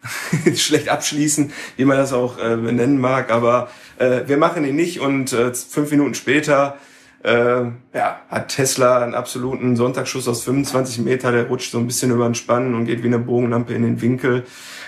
[0.54, 5.00] schlecht abschließen, wie man das auch äh, benennen mag, aber äh, wir machen ihn nicht
[5.00, 6.78] und äh, fünf Minuten später
[7.24, 7.62] äh,
[7.94, 12.24] ja, hat Tesla einen absoluten Sonntagsschuss aus 25 Meter, der rutscht so ein bisschen über
[12.24, 14.44] den Spann und geht wie eine Bogenlampe in den Winkel.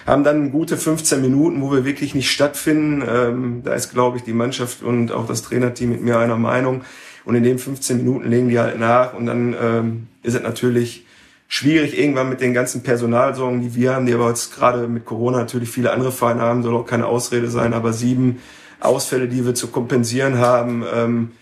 [0.06, 3.02] Haben dann gute 15 Minuten, wo wir wirklich nicht stattfinden.
[3.06, 6.82] Ähm, da ist, glaube ich, die Mannschaft und auch das Trainerteam mit mir einer Meinung.
[7.24, 11.06] Und in den 15 Minuten legen die halt nach und dann ähm, ist es natürlich
[11.48, 15.38] schwierig irgendwann mit den ganzen Personalsorgen, die wir haben, die aber jetzt gerade mit Corona
[15.38, 18.38] natürlich viele andere Vereine haben, soll auch keine Ausrede sein, aber sieben
[18.78, 21.32] Ausfälle, die wir zu kompensieren haben, ähm,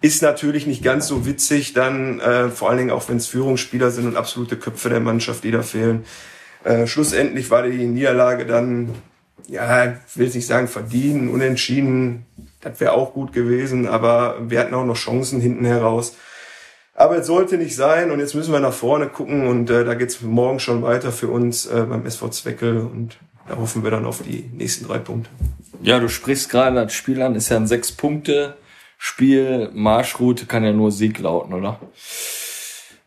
[0.00, 3.90] ist natürlich nicht ganz so witzig, dann äh, vor allen Dingen auch, wenn es Führungsspieler
[3.90, 6.04] sind und absolute Köpfe der Mannschaft, die da fehlen.
[6.62, 8.90] Äh, schlussendlich war die Niederlage dann,
[9.48, 12.26] ja, ich will nicht sagen verdienen, unentschieden,
[12.60, 16.16] das wäre auch gut gewesen, aber wir hatten auch noch Chancen hinten heraus.
[16.94, 19.94] Aber es sollte nicht sein und jetzt müssen wir nach vorne gucken und äh, da
[19.94, 23.16] geht's morgen schon weiter für uns äh, beim SV Zweckel und
[23.48, 25.28] da hoffen wir dann auf die nächsten drei Punkte.
[25.82, 28.56] Ja, du sprichst gerade das Spiel an, ist ja ein sechs Punkte
[29.06, 31.78] Spiel, Marschroute kann ja nur Sieg lauten, oder?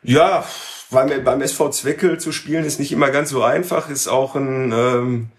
[0.04, 0.46] Ja,
[0.92, 4.72] weil beim SV Zweckel zu spielen ist nicht immer ganz so einfach, ist auch ein
[4.72, 5.30] ähm,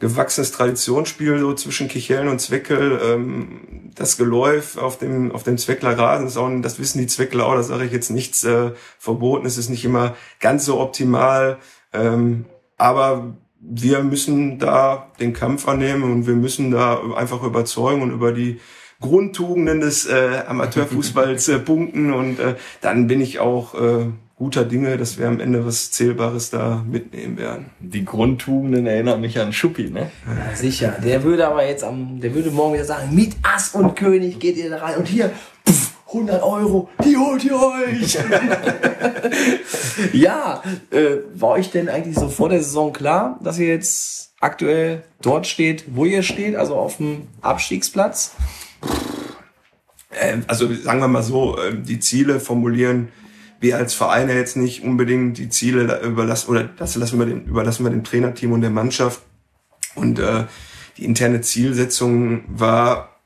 [0.00, 3.00] gewachsenes Traditionsspiel so zwischen Kichellen und Zweckel.
[3.00, 7.46] Ähm, das Geläuf auf dem auf dem Zweckler Rasen ist auch, das wissen die Zweckler
[7.46, 11.58] auch, da sage ich jetzt nichts äh, verboten, es ist nicht immer ganz so optimal,
[11.92, 12.46] ähm,
[12.76, 18.32] aber wir müssen da den Kampf annehmen und wir müssen da einfach überzeugen und über
[18.32, 18.58] die
[19.00, 24.96] Grundtugenden des äh, Amateurfußballs äh, punkten und äh, dann bin ich auch äh, guter Dinge,
[24.96, 27.66] dass wir am Ende was Zählbares da mitnehmen werden.
[27.78, 30.10] Die Grundtugenden erinnern mich an Schuppi, ne?
[30.26, 30.96] Ja, sicher.
[31.04, 34.56] Der würde aber jetzt am, der würde morgen wieder sagen, mit Ass und König geht
[34.56, 35.30] ihr da rein und hier,
[35.68, 38.18] pff, 100 Euro, die holt ihr euch.
[40.12, 45.04] ja, äh, war euch denn eigentlich so vor der Saison klar, dass ihr jetzt aktuell
[45.20, 48.32] dort steht, wo ihr steht, also auf dem Abstiegsplatz?
[50.12, 53.08] Ähm, also sagen wir mal so, ähm, die Ziele formulieren
[53.60, 57.84] wir als Vereine jetzt nicht unbedingt die Ziele überlassen oder das lassen wir dem, überlassen
[57.84, 59.20] wir dem Trainerteam und der Mannschaft.
[59.94, 60.44] Und äh,
[60.96, 63.20] die interne Zielsetzung war,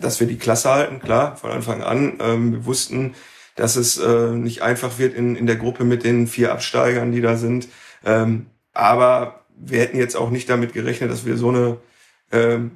[0.00, 2.18] dass wir die Klasse halten, klar, von Anfang an.
[2.20, 3.14] Ähm, wir wussten,
[3.56, 7.20] dass es äh, nicht einfach wird in, in der Gruppe mit den vier Absteigern, die
[7.20, 7.68] da sind.
[8.04, 11.78] Ähm, aber wir hätten jetzt auch nicht damit gerechnet, dass wir so eine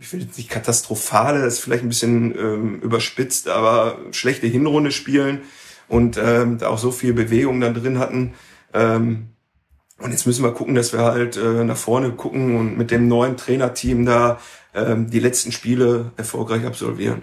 [0.01, 4.91] ich will jetzt nicht katastrophale, das ist vielleicht ein bisschen ähm, überspitzt, aber schlechte Hinrunde
[4.91, 5.43] spielen
[5.89, 8.35] und ähm, da auch so viel Bewegung dann drin hatten.
[8.75, 9.29] Ähm,
[9.99, 13.09] und jetzt müssen wir gucken, dass wir halt äh, nach vorne gucken und mit dem
[13.09, 14.39] neuen Trainerteam da
[14.75, 17.23] ähm, die letzten Spiele erfolgreich absolvieren.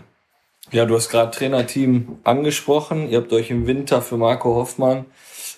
[0.71, 3.09] Ja, du hast gerade Trainerteam angesprochen.
[3.09, 5.05] Ihr habt euch im Winter für Marco Hoffmann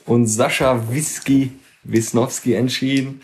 [0.06, 1.54] und Sascha Whisky
[1.86, 3.22] Wisnowski entschieden.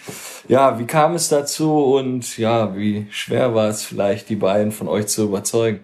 [0.47, 4.87] Ja, wie kam es dazu und ja, wie schwer war es vielleicht, die beiden von
[4.87, 5.81] euch zu überzeugen?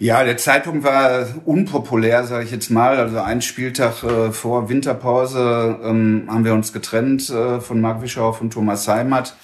[0.00, 2.98] Ja, der Zeitpunkt war unpopulär, sage ich jetzt mal.
[2.98, 8.40] Also ein Spieltag äh, vor Winterpause ähm, haben wir uns getrennt äh, von Marc Wischow
[8.40, 9.34] und Thomas Heimat.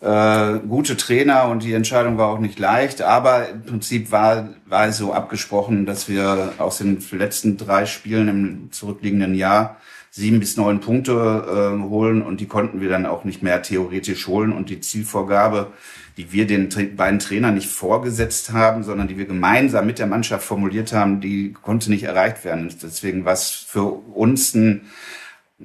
[0.00, 4.86] Äh, gute Trainer und die Entscheidung war auch nicht leicht, aber im Prinzip war, war
[4.86, 9.76] es so abgesprochen, dass wir aus den letzten drei Spielen im zurückliegenden Jahr
[10.10, 14.26] sieben bis neun Punkte äh, holen und die konnten wir dann auch nicht mehr theoretisch
[14.26, 15.72] holen und die Zielvorgabe,
[16.16, 20.44] die wir den beiden Trainern nicht vorgesetzt haben, sondern die wir gemeinsam mit der Mannschaft
[20.44, 22.74] formuliert haben, die konnte nicht erreicht werden.
[22.82, 24.82] Deswegen war es für uns ein,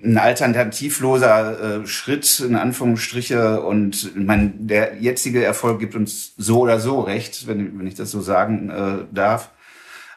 [0.04, 3.62] ein alternativloser äh, Schritt, in Anführungsstriche.
[3.62, 8.12] Und mein, der jetzige Erfolg gibt uns so oder so recht, wenn, wenn ich das
[8.12, 9.50] so sagen äh, darf.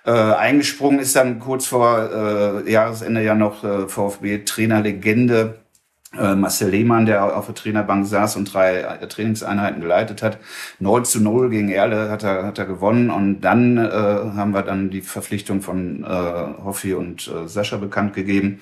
[0.04, 5.58] Äh, eingesprungen ist dann kurz vor äh, Jahresende ja noch äh, VfB-Trainerlegende
[6.16, 10.38] äh, Marcel Lehmann, der auf der Trainerbank saß und drei äh, Trainingseinheiten geleitet hat.
[10.78, 14.62] 9 zu 0 gegen Erle hat er, hat er gewonnen und dann äh, haben wir
[14.62, 16.06] dann die Verpflichtung von äh,
[16.64, 18.60] Hoffi und äh, Sascha bekannt gegeben.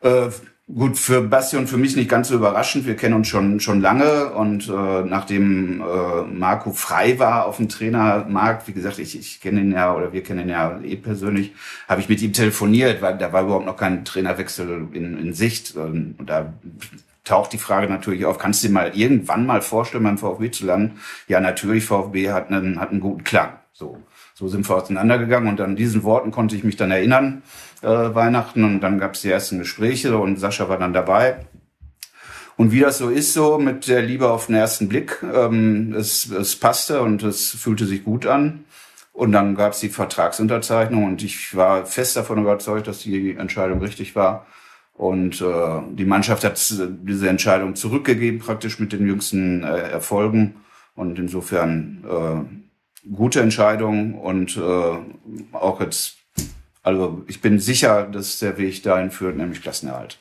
[0.00, 0.30] Äh,
[0.66, 2.86] Gut, für Basti und für mich nicht ganz so überraschend.
[2.86, 7.68] Wir kennen uns schon schon lange und äh, nachdem äh, Marco frei war auf dem
[7.68, 11.52] Trainermarkt, wie gesagt, ich, ich kenne ihn ja oder wir kennen ihn ja eh persönlich,
[11.86, 15.76] habe ich mit ihm telefoniert, weil da war überhaupt noch kein Trainerwechsel in, in Sicht.
[15.76, 16.54] Und da
[17.24, 20.64] taucht die Frage natürlich auf, kannst du dir mal irgendwann mal vorstellen, beim VfB zu
[20.64, 20.98] landen?
[21.28, 23.58] Ja, natürlich, VfB hat einen, hat einen guten Klang.
[23.74, 23.98] So,
[24.32, 27.42] so sind wir auseinandergegangen und an diesen Worten konnte ich mich dann erinnern
[27.84, 31.36] äh, Weihnachten und dann gab es die ersten Gespräche und Sascha war dann dabei.
[32.56, 36.30] Und wie das so ist, so mit der Liebe auf den ersten Blick, ähm, es,
[36.30, 38.64] es passte und es fühlte sich gut an.
[39.12, 43.80] Und dann gab es die Vertragsunterzeichnung und ich war fest davon überzeugt, dass die Entscheidung
[43.80, 44.46] richtig war.
[44.92, 50.56] Und äh, die Mannschaft hat diese Entscheidung zurückgegeben, praktisch mit den jüngsten äh, Erfolgen.
[50.96, 52.04] Und insofern
[53.12, 54.98] gute Entscheidung und äh,
[55.52, 56.16] auch jetzt,
[56.84, 60.18] also ich bin sicher, dass der Weg dahin führt, nämlich Klassenerhalt.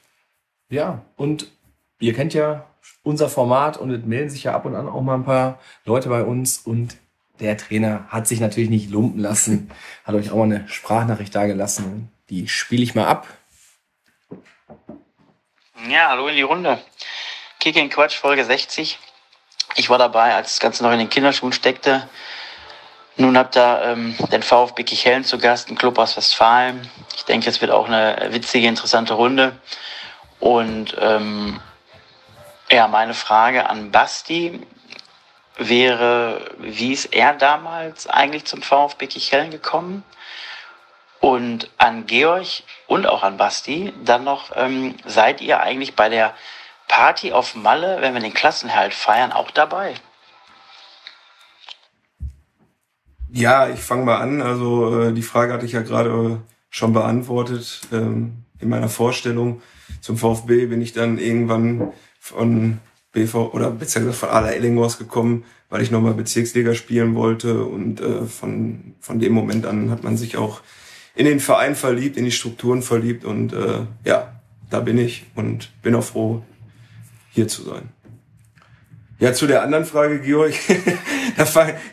[0.69, 1.51] Ja, und
[1.99, 2.65] ihr kennt ja
[3.03, 6.09] unser Format und es melden sich ja ab und an auch mal ein paar Leute
[6.09, 6.97] bei uns und
[7.39, 9.69] der Trainer hat sich natürlich nicht lumpen lassen,
[10.05, 12.09] hat euch auch mal eine Sprachnachricht da gelassen.
[12.29, 13.27] Die spiele ich mal ab.
[15.89, 16.79] Ja, hallo in die Runde.
[17.59, 18.99] Kick in Quatsch, Folge 60.
[19.75, 22.07] Ich war dabei, als das Ganze noch in den Kinderschuhen steckte.
[23.15, 26.89] Nun habt ihr ähm, den VfB Kichellen zu Gast, ein Club aus Westfalen.
[27.15, 29.55] Ich denke, es wird auch eine witzige, interessante Runde.
[30.39, 31.59] Und ähm,
[32.71, 34.59] ja, meine Frage an Basti
[35.57, 40.03] wäre, wie ist er damals eigentlich zum VfB Kichellen gekommen?
[41.19, 46.33] Und an Georg und auch an Basti dann noch, ähm, seid ihr eigentlich bei der
[46.87, 49.93] Party auf Malle, wenn wir den Klassenhalt feiern, auch dabei?
[53.35, 54.43] Ja, ich fange mal an.
[54.43, 57.81] Also äh, die Frage hatte ich ja gerade schon beantwortet.
[57.91, 59.63] Ähm, in meiner Vorstellung
[60.01, 62.77] zum VfB bin ich dann irgendwann von
[63.11, 67.63] BV oder beziehungsweise von Ala Ellinghaus gekommen, weil ich nochmal Bezirksliga spielen wollte.
[67.63, 70.61] Und äh, von, von dem Moment an hat man sich auch
[71.15, 73.25] in den Verein verliebt, in die Strukturen verliebt.
[73.25, 76.43] Und äh, ja, da bin ich und bin auch froh,
[77.31, 77.89] hier zu sein.
[79.19, 80.53] Ja, zu der anderen Frage, Georg,
[81.37, 81.45] da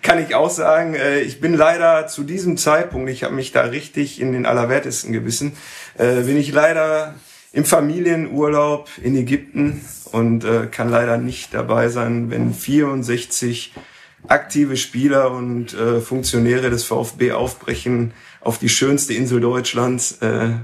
[0.02, 3.62] kann ich auch sagen, äh, ich bin leider zu diesem Zeitpunkt, ich habe mich da
[3.62, 5.52] richtig in den Allerwertesten gebissen,
[5.98, 7.14] äh, bin ich leider
[7.52, 13.74] im Familienurlaub in Ägypten und äh, kann leider nicht dabei sein, wenn 64
[14.28, 15.74] aktive Spieler und
[16.04, 20.18] Funktionäre des VfB aufbrechen auf die schönste Insel Deutschlands.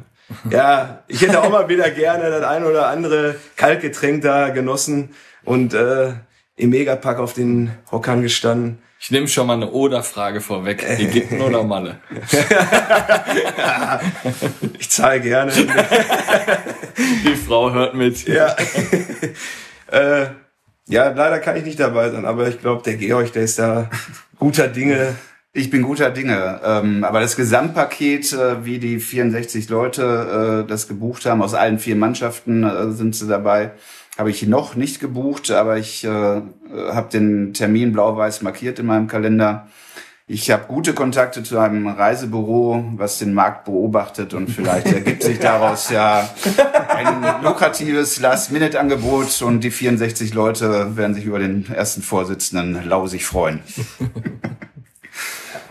[0.51, 5.73] ja, ich hätte auch mal wieder gerne das ein oder andere Kaltgetränk da genossen und
[5.73, 6.13] äh,
[6.57, 8.79] im Megapack auf den Hockern gestanden.
[8.99, 10.83] Ich nehme schon mal eine Oder-Frage vorweg.
[10.83, 12.01] Ägypten oder Malle?
[14.79, 15.53] ich zahle gerne.
[17.25, 18.27] Die Frau hört mit.
[18.27, 18.57] Ja.
[19.93, 20.27] äh,
[20.89, 23.91] ja, leider kann ich nicht dabei sein, aber ich glaube, der Georg, der ist da
[24.39, 25.15] guter Dinge.
[25.53, 26.61] Ich bin guter Dinge.
[26.65, 31.79] Ähm, aber das Gesamtpaket, äh, wie die 64 Leute äh, das gebucht haben, aus allen
[31.79, 33.73] vier Mannschaften äh, sind sie dabei
[34.17, 39.09] habe ich noch nicht gebucht, aber ich äh, habe den Termin blau-weiß markiert in meinem
[39.09, 39.69] Kalender.
[40.29, 45.39] Ich habe gute Kontakte zu einem Reisebüro, was den Markt beobachtet und vielleicht ergibt sich
[45.41, 46.29] daraus ja
[46.89, 53.61] ein lukratives Last-Minute-Angebot und die 64 Leute werden sich über den ersten Vorsitzenden lausig freuen.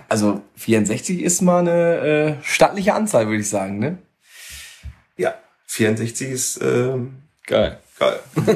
[0.07, 3.97] Also 64 ist mal eine äh, stattliche Anzahl, würde ich sagen, ne?
[5.17, 5.33] Ja,
[5.65, 6.93] 64 ist äh,
[7.47, 7.79] geil.
[7.97, 8.19] Geil.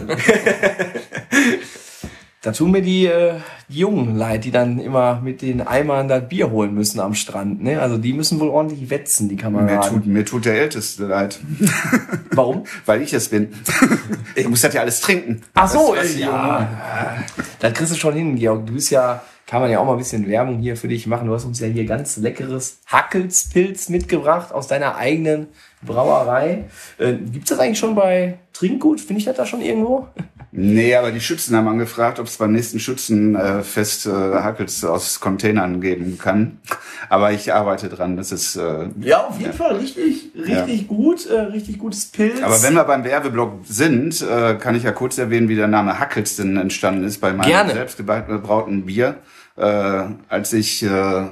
[2.42, 3.36] da tun mir die, äh,
[3.70, 7.64] die Jungen leid, die dann immer mit den Eimern das Bier holen müssen am Strand.
[7.64, 7.82] Ne?
[7.82, 9.76] Also die müssen wohl ordentlich wetzen, die Kameraden.
[9.76, 11.40] Mir tut, mir tut der Älteste leid.
[12.32, 12.66] Warum?
[12.86, 13.54] Weil ich es bin.
[14.36, 15.42] ich muss das ja alles trinken.
[15.54, 17.18] Ach so, das, ja.
[17.60, 18.66] Das kriegst du schon hin, Georg.
[18.66, 21.28] Du bist ja, kann man ja auch mal ein bisschen Werbung hier für dich machen.
[21.28, 25.48] Du hast uns ja hier ganz leckeres Hackelspilz mitgebracht aus deiner eigenen
[25.82, 26.66] Brauerei.
[26.98, 29.00] Äh, Gibt es das eigentlich schon bei Trinkgut?
[29.00, 30.08] Finde ich das da schon irgendwo?
[30.52, 35.80] Nee, aber die Schützen haben angefragt, ob es beim nächsten Schützenfest äh, Hackels aus Containern
[35.80, 36.60] geben kann.
[37.08, 38.18] Aber ich arbeite dran.
[38.18, 39.58] Das ist äh, ja auf jeden ja.
[39.58, 40.88] Fall richtig, richtig ja.
[40.88, 42.42] gut, äh, richtig gutes Pilz.
[42.42, 46.00] Aber wenn wir beim Werbeblock sind, äh, kann ich ja kurz erwähnen, wie der Name
[46.00, 47.74] Hackels denn entstanden ist bei meinem Gerne.
[47.74, 49.18] selbstgebrauten Bier.
[49.56, 51.28] Äh, als ich äh,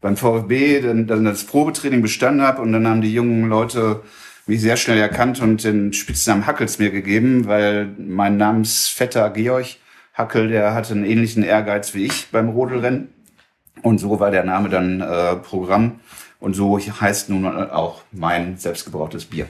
[0.00, 4.02] beim VfB dann, dann das Probetraining bestanden habe und dann haben die jungen Leute
[4.46, 9.76] mich sehr schnell erkannt und den Spitznamen Hackels mir gegeben, weil mein Namensvetter Georg
[10.14, 13.08] Hackel, der hatte einen ähnlichen Ehrgeiz wie ich beim Rodelrennen.
[13.82, 16.00] Und so war der Name dann äh, Programm.
[16.38, 19.46] Und so heißt nun auch mein selbstgebrautes Bier.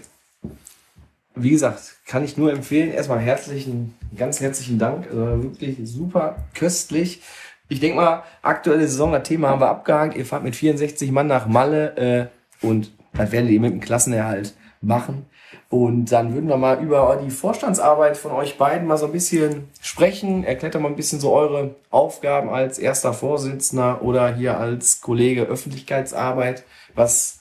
[1.35, 2.93] Wie gesagt, kann ich nur empfehlen.
[2.93, 5.07] Erstmal herzlichen, ganz herzlichen Dank.
[5.07, 7.23] Also wirklich super köstlich
[7.71, 10.17] ich denke mal, aktuelle Saison, das Thema haben wir abgehakt.
[10.17, 12.31] Ihr fahrt mit 64 Mann nach Malle
[12.63, 15.27] äh, und das werdet ihr mit dem Klassenerhalt machen.
[15.69, 19.69] Und dann würden wir mal über die Vorstandsarbeit von euch beiden mal so ein bisschen
[19.81, 20.43] sprechen.
[20.43, 26.65] Erklärt mal ein bisschen so eure Aufgaben als erster Vorsitzender oder hier als Kollege Öffentlichkeitsarbeit.
[26.97, 27.39] Was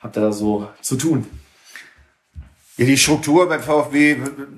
[0.00, 1.26] habt ihr da so zu tun?
[2.82, 4.16] Ja, die Struktur beim VfB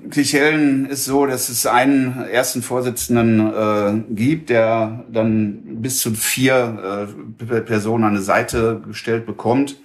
[0.09, 7.07] Kichellen ist so, dass es einen ersten Vorsitzenden äh, gibt, der dann bis zu vier
[7.45, 9.77] äh, Personen an eine Seite gestellt bekommt.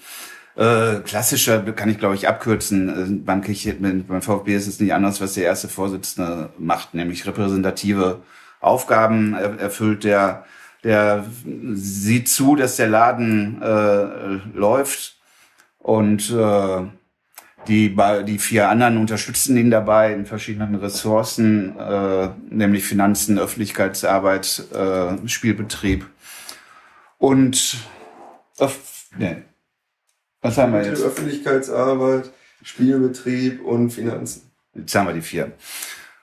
[0.56, 2.88] Äh, klassischer kann ich, glaube ich, abkürzen.
[2.88, 7.26] Äh, beim, Kichellen, beim VfB ist es nicht anders, was der erste Vorsitzende macht, nämlich
[7.26, 8.20] repräsentative
[8.62, 10.46] Aufgaben erfüllt der
[10.82, 11.26] der
[11.74, 15.18] sieht zu, dass der Laden äh, läuft
[15.78, 16.86] und äh,
[17.68, 17.96] die,
[18.26, 26.06] die vier anderen unterstützen ihn dabei in verschiedenen Ressourcen, äh, nämlich Finanzen, Öffentlichkeitsarbeit, äh, Spielbetrieb
[27.18, 27.78] und
[28.58, 29.36] Öff nee.
[30.40, 31.02] was haben wir jetzt?
[31.02, 32.30] Öffentlichkeitsarbeit,
[32.62, 34.50] Spielbetrieb und Finanzen.
[34.74, 35.52] Jetzt haben wir die vier.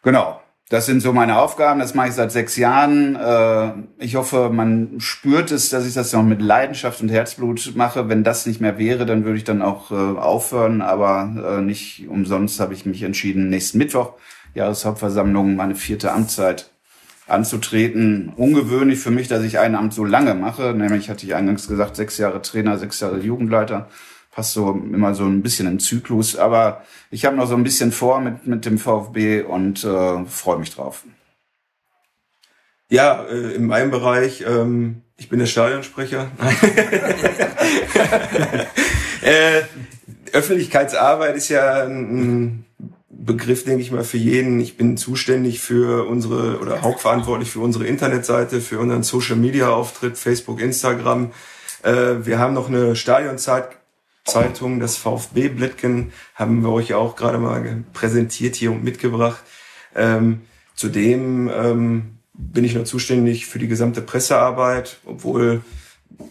[0.03, 0.41] Genau.
[0.69, 3.15] Das sind so meine Aufgaben, das mache ich seit sechs Jahren.
[3.15, 8.09] Äh, ich hoffe, man spürt es, dass ich das noch mit Leidenschaft und Herzblut mache.
[8.09, 10.81] Wenn das nicht mehr wäre, dann würde ich dann auch äh, aufhören.
[10.81, 14.15] Aber äh, nicht umsonst habe ich mich entschieden, nächsten Mittwoch,
[14.55, 16.69] Jahreshauptversammlung, meine vierte Amtszeit
[17.27, 18.33] anzutreten.
[18.35, 20.73] Ungewöhnlich für mich, dass ich ein Amt so lange mache.
[20.73, 23.87] Nämlich hatte ich eingangs gesagt, sechs Jahre Trainer, sechs Jahre Jugendleiter
[24.37, 26.35] passt so immer so ein bisschen im Zyklus.
[26.35, 30.59] Aber ich habe noch so ein bisschen vor mit, mit dem VfB und äh, freue
[30.59, 31.03] mich drauf.
[32.87, 36.29] Ja, äh, in meinem Bereich, ähm, ich bin der Stadionsprecher.
[39.23, 39.63] äh,
[40.33, 42.63] Öffentlichkeitsarbeit ist ja ein
[43.09, 44.59] Begriff, denke ich mal, für jeden.
[44.59, 50.15] Ich bin zuständig für unsere oder hauptverantwortlich für unsere Internetseite, für unseren Social Media Auftritt,
[50.15, 51.31] Facebook, Instagram.
[51.81, 53.69] Äh, wir haben noch eine Stadionzeit
[54.27, 59.41] Zeitung, das VfB Blättgen, haben wir euch auch gerade mal präsentiert hier und mitgebracht.
[59.95, 60.41] Ähm,
[60.75, 65.61] zudem ähm, bin ich noch zuständig für die gesamte Pressearbeit, obwohl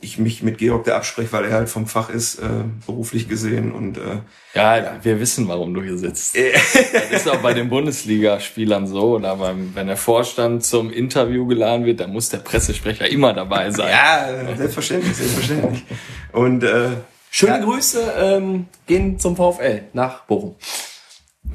[0.00, 2.46] ich mich mit Georg da abspreche, weil er halt vom Fach ist, äh,
[2.86, 3.72] beruflich gesehen.
[3.72, 4.20] Und äh,
[4.54, 6.36] ja, ja, wir wissen, warum du hier sitzt.
[6.36, 9.16] das ist auch bei den Bundesligaspielern so.
[9.16, 13.70] Oder beim, wenn der Vorstand zum Interview geladen wird, dann muss der Pressesprecher immer dabei
[13.70, 13.90] sein.
[13.90, 15.84] Ja, selbstverständlich, selbstverständlich.
[16.32, 16.88] Und äh,
[17.30, 17.64] Schöne ja.
[17.64, 20.56] Grüße ähm, gehen zum VfL nach Bochum.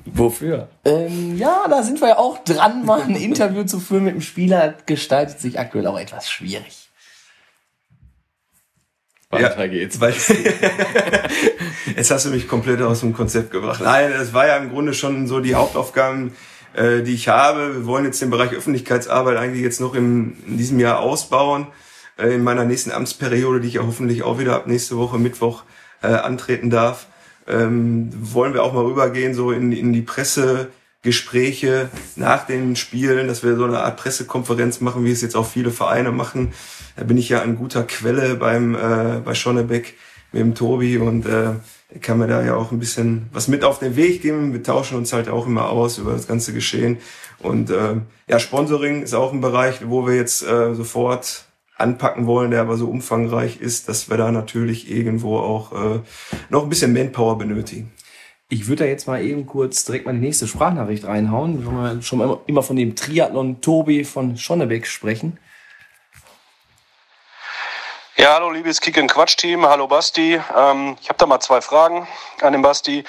[0.05, 0.69] Wofür?
[0.85, 4.21] Ähm, ja, da sind wir ja auch dran, mal ein Interview zu führen mit dem
[4.21, 4.75] Spieler.
[4.85, 6.89] Gestaltet sich aktuell auch etwas schwierig.
[9.29, 9.97] Weiter ja, geht's.
[11.95, 13.81] Jetzt hast du mich komplett aus dem Konzept gebracht.
[13.81, 16.33] Nein, das war ja im Grunde schon so die Hauptaufgaben,
[16.73, 17.75] äh, die ich habe.
[17.75, 21.67] Wir wollen jetzt den Bereich Öffentlichkeitsarbeit eigentlich jetzt noch im, in diesem Jahr ausbauen.
[22.21, 25.63] Äh, in meiner nächsten Amtsperiode, die ich ja hoffentlich auch wieder ab nächste Woche Mittwoch
[26.01, 27.07] äh, antreten darf,
[27.47, 33.43] ähm, wollen wir auch mal rübergehen so in, in die Pressegespräche nach den Spielen, dass
[33.43, 36.53] wir so eine Art Pressekonferenz machen, wie es jetzt auch viele Vereine machen.
[36.95, 39.95] Da bin ich ja an guter Quelle beim äh, bei Schonnebeck
[40.31, 41.53] mit dem Tobi und äh,
[41.99, 44.53] kann mir da ja auch ein bisschen was mit auf den Weg geben.
[44.53, 46.99] Wir tauschen uns halt auch immer aus über das ganze Geschehen.
[47.39, 47.95] Und äh,
[48.27, 51.45] ja, Sponsoring ist auch ein Bereich, wo wir jetzt äh, sofort
[51.81, 55.99] anpacken wollen, der aber so umfangreich ist, dass wir da natürlich irgendwo auch äh,
[56.49, 57.91] noch ein bisschen Manpower benötigen.
[58.49, 61.65] Ich würde da jetzt mal eben kurz direkt mal die nächste Sprachnachricht reinhauen.
[61.65, 65.37] Wenn wir schon mal immer von dem Triathlon Tobi von Schonnebeck sprechen.
[68.17, 70.39] Ja, hallo liebes Kick Quatsch Team, hallo Basti.
[70.55, 72.07] Ähm, ich habe da mal zwei Fragen
[72.41, 73.03] an den Basti.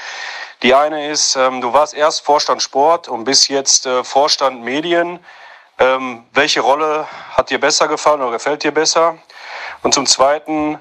[0.63, 5.19] Die eine ist, ähm, du warst erst Vorstand Sport und bist jetzt äh, Vorstand Medien.
[5.83, 9.19] Ähm, welche Rolle hat dir besser gefallen oder gefällt dir besser?
[9.83, 10.79] Und zum Zweiten,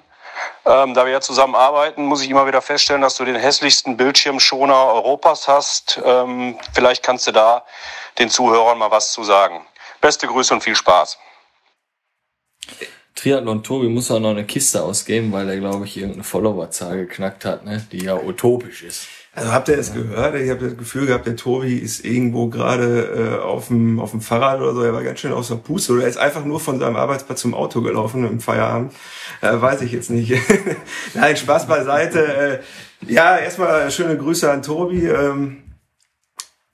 [0.63, 3.97] ähm, da wir ja zusammen arbeiten, muss ich immer wieder feststellen, dass du den hässlichsten
[3.97, 5.99] Bildschirmschoner Europas hast.
[6.05, 7.65] Ähm, vielleicht kannst du da
[8.19, 9.65] den Zuhörern mal was zu sagen.
[10.01, 11.17] Beste Grüße und viel Spaß.
[13.15, 17.43] Triathlon Tobi muss auch noch eine Kiste ausgeben, weil er, glaube ich, irgendeine Followerzahl geknackt
[17.43, 17.83] hat, ne?
[17.91, 19.07] die ja utopisch ist.
[19.33, 20.35] Also habt ihr es gehört?
[20.35, 24.19] Ich habe das Gefühl gehabt, der Tobi ist irgendwo gerade äh, auf dem auf dem
[24.19, 24.83] Fahrrad oder so.
[24.83, 27.39] Er war ganz schön aus der Puste oder er ist einfach nur von seinem Arbeitsplatz
[27.39, 28.91] zum Auto gelaufen im Feierabend.
[29.39, 30.33] Äh, weiß ich jetzt nicht.
[31.13, 32.61] Nein, Spaß beiseite.
[33.07, 35.07] Äh, ja, erstmal schöne Grüße an Tobi.
[35.07, 35.63] Ähm,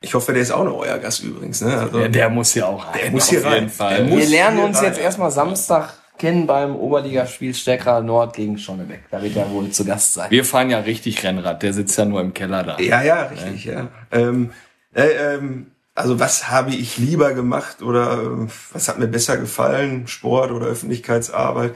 [0.01, 1.61] ich hoffe, der ist auch noch euer Gast übrigens.
[1.61, 1.77] Ne?
[1.77, 2.99] Also, ja, der muss ja auch rein.
[3.03, 3.69] Der muss hier rein.
[3.69, 4.09] Fall.
[4.09, 4.85] Wir lernen uns rein.
[4.85, 9.03] jetzt erstmal Samstag kennen beim Oberligaspiel Steckra Nord gegen Schonnebeck.
[9.11, 10.31] Da wird er wohl zu Gast sein.
[10.31, 11.63] Wir fahren ja richtig Rennrad.
[11.63, 12.79] Der sitzt ja nur im Keller da.
[12.79, 13.73] Ja, ja, richtig, ja.
[13.73, 13.87] ja.
[14.11, 14.51] Ähm,
[14.93, 20.07] äh, ähm, also was habe ich lieber gemacht oder äh, was hat mir besser gefallen?
[20.07, 21.75] Sport oder Öffentlichkeitsarbeit?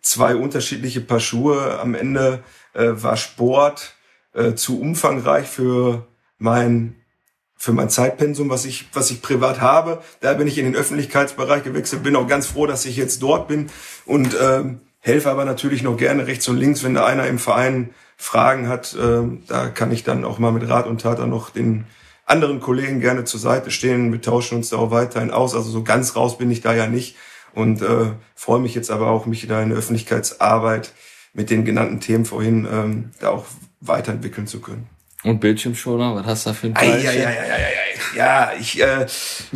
[0.00, 1.80] Zwei unterschiedliche Paar Schuhe.
[1.80, 3.94] Am Ende äh, war Sport
[4.34, 6.06] äh, zu umfangreich für
[6.38, 6.94] mein
[7.56, 10.02] für mein Zeitpensum, was ich, was ich privat habe.
[10.20, 13.48] Da bin ich in den Öffentlichkeitsbereich gewechselt, bin auch ganz froh, dass ich jetzt dort
[13.48, 13.70] bin
[14.04, 17.90] und ähm, helfe aber natürlich noch gerne rechts und links, wenn da einer im Verein
[18.16, 18.96] Fragen hat.
[19.00, 21.86] Ähm, da kann ich dann auch mal mit Rat und Tat dann noch den
[22.24, 24.12] anderen Kollegen gerne zur Seite stehen.
[24.12, 25.54] Wir tauschen uns da auch weiterhin aus.
[25.54, 27.16] Also so ganz raus bin ich da ja nicht
[27.54, 30.92] und äh, freue mich jetzt aber auch, mich da in der Öffentlichkeitsarbeit
[31.32, 33.46] mit den genannten Themen vorhin ähm, da auch
[33.80, 34.88] weiterentwickeln zu können.
[35.26, 37.02] Und Bildschirmschoner, was hast du da für ein Teil?
[37.02, 38.52] Ja, ja, ja, ja, ja, ja.
[38.60, 39.06] ich äh,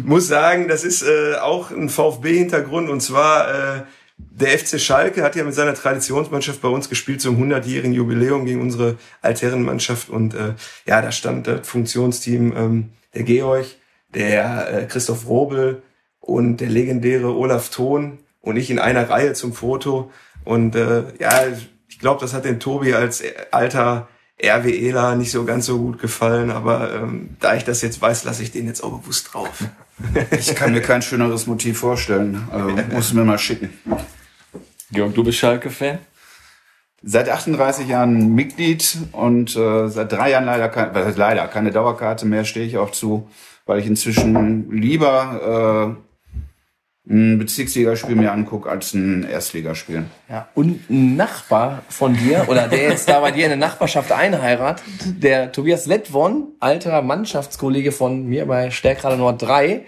[0.03, 3.83] muss sagen, das ist äh, auch ein VfB-Hintergrund und zwar äh,
[4.19, 8.61] der FC Schalke hat ja mit seiner Traditionsmannschaft bei uns gespielt zum 100-jährigen Jubiläum gegen
[8.61, 10.55] unsere Altherrenmannschaft und äh,
[10.87, 13.67] ja, da stand das Funktionsteam ähm, der Georg,
[14.13, 15.83] der äh, Christoph Robel
[16.19, 20.11] und der legendäre Olaf Thon und ich in einer Reihe zum Foto
[20.45, 21.45] und äh, ja,
[21.89, 24.09] ich glaube, das hat den Tobi als alter
[24.43, 28.43] RWEler nicht so ganz so gut gefallen, aber ähm, da ich das jetzt weiß, lasse
[28.43, 29.51] ich den jetzt auch bewusst drauf.
[30.31, 32.49] Ich kann mir kein schöneres Motiv vorstellen.
[32.51, 33.69] Also, musst du mir mal schicken.
[34.91, 35.99] Georg, du bist Schalke-Fan?
[37.03, 42.25] Seit 38 Jahren Mitglied und äh, seit drei Jahren leider, kein, heißt leider keine Dauerkarte
[42.25, 43.29] mehr, stehe ich auch zu,
[43.67, 46.10] weil ich inzwischen lieber äh,
[47.09, 50.05] ein Bezirksligaspiel mir angucke als ein Erstligaspiel.
[50.29, 54.13] Ja, und ein Nachbar von dir, oder der jetzt da bei dir in der Nachbarschaft
[54.13, 59.87] einheiratet, der Tobias Lettwon, alter Mannschaftskollege von mir bei Stärkrade Nord 3,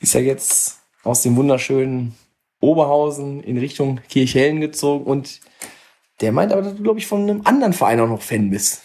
[0.00, 2.16] ist ja jetzt aus dem wunderschönen
[2.60, 5.40] Oberhausen in Richtung Kirchhellen gezogen und
[6.20, 8.82] der meint aber, dass du, glaube ich, von einem anderen Verein auch noch Fan bist.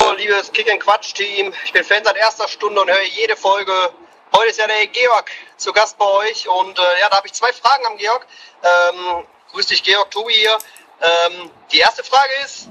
[0.00, 1.52] Hallo, liebes Kick Quatsch Team.
[1.64, 3.72] Ich bin Fan seit erster Stunde und höre jede Folge.
[4.34, 7.34] Heute ist ja der Georg zu Gast bei euch und äh, ja, da habe ich
[7.34, 8.26] zwei Fragen am Georg.
[8.62, 10.56] Ähm, grüß dich, Georg, Tobi hier.
[11.02, 12.68] Ähm, die erste Frage ist,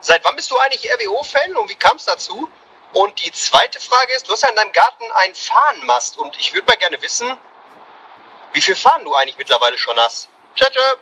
[0.00, 2.50] seit wann bist du eigentlich RWO-Fan und wie kam es dazu?
[2.94, 6.54] Und die zweite Frage ist, du hast ja in deinem Garten einen Fahnenmast und ich
[6.54, 7.36] würde mal gerne wissen,
[8.54, 10.30] wie viel Fahnen du eigentlich mittlerweile schon hast.
[10.56, 10.96] Tschö, tschö.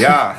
[0.00, 0.36] Ja,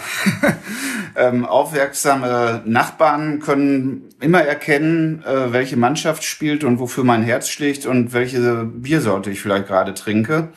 [1.15, 7.85] ähm, aufmerksame Nachbarn können immer erkennen, äh, welche Mannschaft spielt und wofür mein Herz schlägt
[7.85, 10.49] und welche Biersorte ich vielleicht gerade trinke.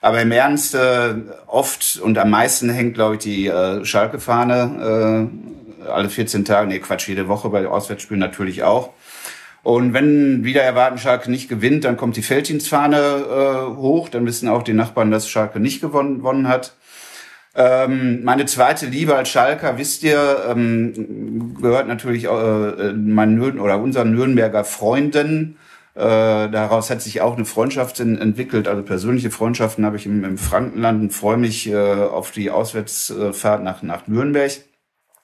[0.00, 1.14] Aber im Ernst, äh,
[1.46, 5.30] oft und am meisten hängt, glaube ich, die äh, Schalke-Fahne
[5.82, 8.90] äh, alle 14 Tage, nee, Quatsch, jede Woche bei Auswärtsspielen natürlich auch.
[9.62, 14.10] Und wenn wieder erwarten Schalke nicht gewinnt, dann kommt die Felddienstfahne äh, hoch.
[14.10, 16.74] Dann wissen auch die Nachbarn, dass Schalke nicht gewonnen, gewonnen hat.
[17.56, 23.78] Ähm, meine zweite Liebe als Schalker, wisst ihr, ähm, gehört natürlich äh, mein Nürn oder
[23.80, 25.56] unseren Nürnberger Freunden.
[25.94, 28.66] Äh, daraus hat sich auch eine Freundschaft in, entwickelt.
[28.66, 33.62] Also persönliche Freundschaften habe ich im, im Frankenland und freue mich äh, auf die Auswärtsfahrt
[33.62, 34.50] nach, nach Nürnberg.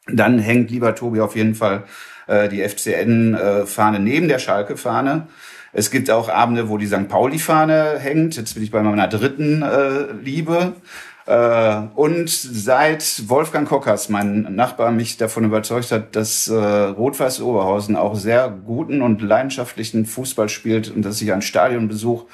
[0.07, 1.85] Dann hängt lieber Tobi auf jeden Fall
[2.29, 5.27] äh, die FCN-Fahne neben der Schalke-Fahne.
[5.73, 7.09] Es gibt auch Abende, wo die St.
[7.09, 8.37] Pauli-Fahne hängt.
[8.37, 10.75] Jetzt bin ich bei meiner dritten äh, Liebe.
[11.31, 17.95] Äh, und seit Wolfgang Kockers, mein Nachbar, mich davon überzeugt hat, dass äh, Rot-Weiß Oberhausen
[17.95, 22.25] auch sehr guten und leidenschaftlichen Fußball spielt und dass sich ein Stadionbesuch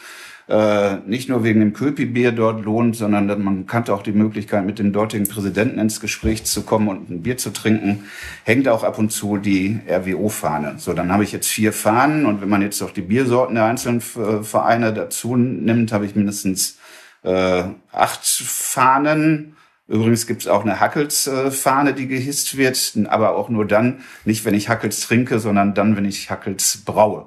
[0.48, 4.78] äh, nicht nur wegen dem Köpi-Bier dort lohnt, sondern man kannte auch die Möglichkeit, mit
[4.78, 8.04] dem dortigen Präsidenten ins Gespräch zu kommen und ein Bier zu trinken,
[8.44, 10.76] hängt auch ab und zu die RWO-Fahne.
[10.78, 13.66] So, dann habe ich jetzt vier Fahnen und wenn man jetzt auch die Biersorten der
[13.66, 16.78] einzelnen äh, Vereine dazu nimmt, habe ich mindestens
[17.26, 19.56] äh, acht Fahnen.
[19.88, 24.54] Übrigens gibt es auch eine Hackels-Fahne, die gehisst wird, aber auch nur dann, nicht wenn
[24.54, 27.26] ich Hackels trinke, sondern dann, wenn ich Hackels braue.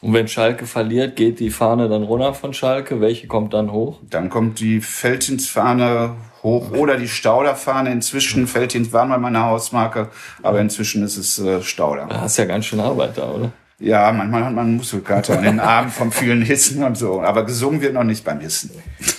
[0.00, 3.00] Und wenn Schalke verliert, geht die Fahne dann runter von Schalke?
[3.00, 4.00] Welche kommt dann hoch?
[4.10, 7.92] Dann kommt die Felddienstfahne hoch oder die Stauderfahne.
[7.92, 10.10] Inzwischen, Felddienst war mal meine Hausmarke,
[10.42, 12.06] aber inzwischen ist es äh, Stauder.
[12.08, 13.52] Da hast ja ganz schön Arbeit da, oder?
[13.82, 17.20] Ja, manchmal hat man Muskelkater an den Armen vom vielen Hissen und so.
[17.20, 18.70] Aber gesungen wird noch nicht beim Hissen.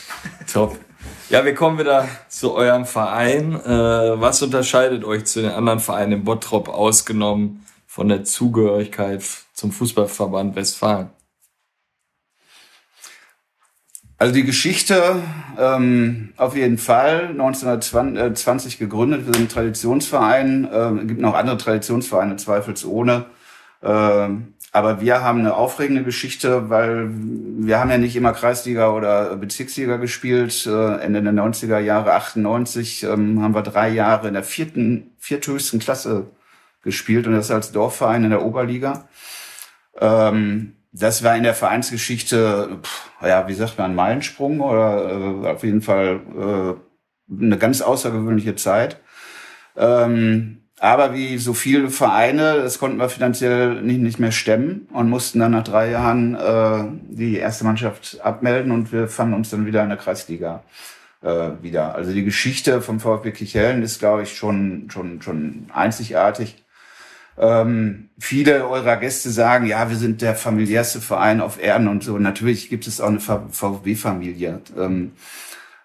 [0.51, 0.79] Top.
[1.29, 3.55] Ja, wir kommen wieder zu eurem Verein.
[3.55, 9.21] Äh, was unterscheidet euch zu den anderen Vereinen im Bottrop ausgenommen von der Zugehörigkeit
[9.53, 11.09] zum Fußballverband Westfalen?
[14.17, 15.21] Also die Geschichte
[15.59, 19.25] ähm, auf jeden Fall 1920 gegründet.
[19.25, 20.69] Wir sind ein Traditionsverein.
[20.71, 23.25] Äh, gibt noch andere Traditionsvereine zweifelsohne.
[23.81, 24.29] Äh,
[24.73, 29.97] aber wir haben eine aufregende Geschichte, weil wir haben ja nicht immer Kreisliga oder Bezirksliga
[29.97, 30.65] gespielt.
[30.65, 35.79] Äh, Ende der 90er Jahre, 98, ähm, haben wir drei Jahre in der vierten, vierthöchsten
[35.79, 36.25] Klasse
[36.81, 39.07] gespielt und das als Dorfverein in der Oberliga.
[39.99, 42.79] Ähm, das war in der Vereinsgeschichte,
[43.21, 46.19] ja, wie sagt man, ein Meilensprung oder äh, auf jeden Fall
[47.29, 48.99] äh, eine ganz außergewöhnliche Zeit.
[49.77, 55.09] Ähm, aber wie so viele Vereine, das konnten wir finanziell nicht, nicht mehr stemmen und
[55.09, 59.65] mussten dann nach drei Jahren äh, die erste Mannschaft abmelden und wir fanden uns dann
[59.65, 60.61] wieder in der Kreisliga
[61.21, 61.95] äh, wieder.
[61.95, 66.61] Also die Geschichte vom VfB Kichellen ist, glaube ich, schon, schon, schon einzigartig.
[67.37, 72.17] Ähm, viele eurer Gäste sagen, ja, wir sind der familiärste Verein auf Erden und so.
[72.17, 74.59] Natürlich gibt es auch eine VfB-Familie.
[74.77, 75.13] Ähm,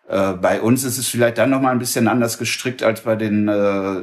[0.09, 3.15] Äh, bei uns ist es vielleicht dann noch mal ein bisschen anders gestrickt als bei
[3.15, 4.03] den äh,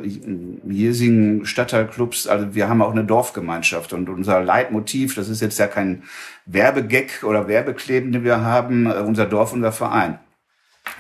[0.70, 2.28] hiesigen Stadtteilclubs.
[2.28, 6.04] Also wir haben auch eine Dorfgemeinschaft und unser Leitmotiv, das ist jetzt ja kein
[6.46, 10.20] Werbegag oder Werbekleben, den wir haben, äh, unser Dorf, unser Verein.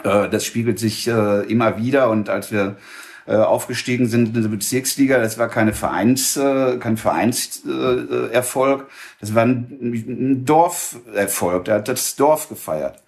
[0.03, 2.77] Äh, das spiegelt sich äh, immer wieder und als wir
[3.27, 5.19] äh, aufgestiegen sind in der Bezirksliga.
[5.19, 8.87] Das war keine Vereins, äh, kein Vereinserfolg.
[9.19, 11.65] Das war ein Dorferfolg.
[11.65, 13.01] Da hat das Dorf gefeiert.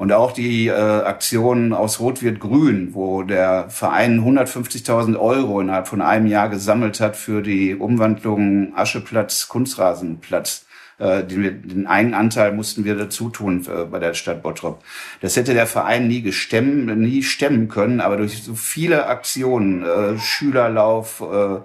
[0.00, 5.88] Und auch die äh, Aktion aus Rot wird Grün, wo der Verein 150.000 Euro innerhalb
[5.88, 10.64] von einem Jahr gesammelt hat für die Umwandlung Ascheplatz, Kunstrasenplatz.
[10.98, 14.82] Äh, den, den Eigenanteil mussten wir dazu tun äh, bei der Stadt Bottrop.
[15.20, 20.18] Das hätte der Verein nie gestemmen, nie stemmen können, aber durch so viele Aktionen, äh,
[20.18, 21.56] Schülerlauf, äh,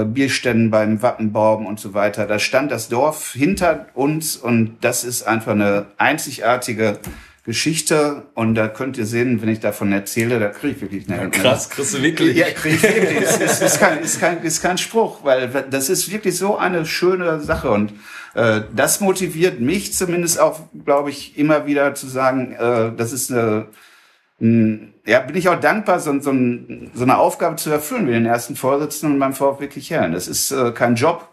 [0.00, 5.04] äh, Bierständen beim Wappenbaum und so weiter, da stand das Dorf hinter uns und das
[5.04, 6.98] ist einfach eine einzigartige
[7.48, 11.30] Geschichte und da könnt ihr sehen, wenn ich davon erzähle, da kriege ich wirklich eine
[11.30, 12.36] Krass, kriegst du wirklich?
[12.36, 13.20] Ja, kriege ich wirklich.
[13.22, 16.84] ist, ist, ist, kein, ist, kein, ist kein Spruch, weil das ist wirklich so eine
[16.84, 17.94] schöne Sache und
[18.34, 23.32] äh, das motiviert mich zumindest auch, glaube ich, immer wieder zu sagen, äh, das ist
[23.32, 23.68] eine,
[24.42, 26.34] ein, ja, bin ich auch dankbar, so, so,
[26.92, 30.12] so eine Aufgabe zu erfüllen wie den ersten Vorsitzenden beim VfB Kichellen.
[30.12, 31.26] Das ist äh, kein Job,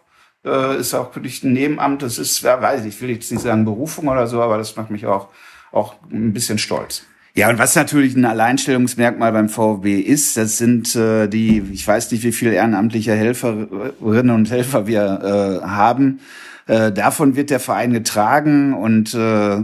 [0.45, 3.65] äh, ist auch wirklich ein Nebenamt, das ist, ja, weiß ich, will jetzt nicht sagen
[3.65, 5.27] Berufung oder so, aber das macht mich auch
[5.75, 7.03] auch ein bisschen stolz.
[7.37, 12.11] Ja, und was natürlich ein Alleinstellungsmerkmal beim VfB ist, das sind äh, die, ich weiß
[12.11, 16.21] nicht, wie viele ehrenamtliche Helferinnen und Helfer wir äh, haben.
[16.67, 19.63] Äh, davon wird der Verein getragen und äh,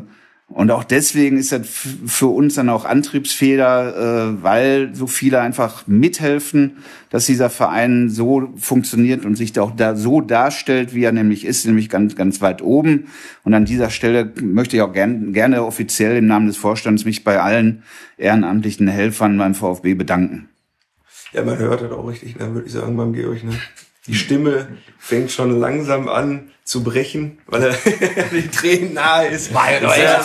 [0.54, 3.96] und auch deswegen ist das für uns dann auch Antriebsfehler,
[4.36, 6.78] äh, weil so viele einfach mithelfen,
[7.10, 11.66] dass dieser Verein so funktioniert und sich auch da so darstellt, wie er nämlich ist,
[11.66, 13.08] nämlich ganz, ganz weit oben.
[13.44, 17.24] Und an dieser Stelle möchte ich auch gern, gerne offiziell im Namen des Vorstands mich
[17.24, 17.84] bei allen
[18.18, 20.50] ehrenamtlichen Helfern beim VfB bedanken.
[21.32, 23.44] Ja, man hört das auch richtig, ne, würde ich sagen, beim Georg.
[23.44, 23.54] Ne?
[24.08, 27.74] Die Stimme fängt schon langsam an zu brechen, weil er
[28.32, 29.52] die Tränen nahe ist.
[29.52, 30.16] Mein Gott, ja,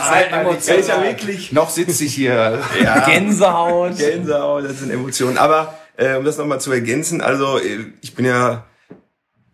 [0.57, 1.53] ist ja wirklich.
[1.53, 2.63] Noch sitze ich hier.
[2.83, 3.05] Ja.
[3.05, 3.99] Gänsehaut.
[3.99, 5.37] Gänsehaut, das sind Emotionen.
[5.37, 8.65] Aber äh, um das nochmal zu ergänzen, also äh, ich bin ja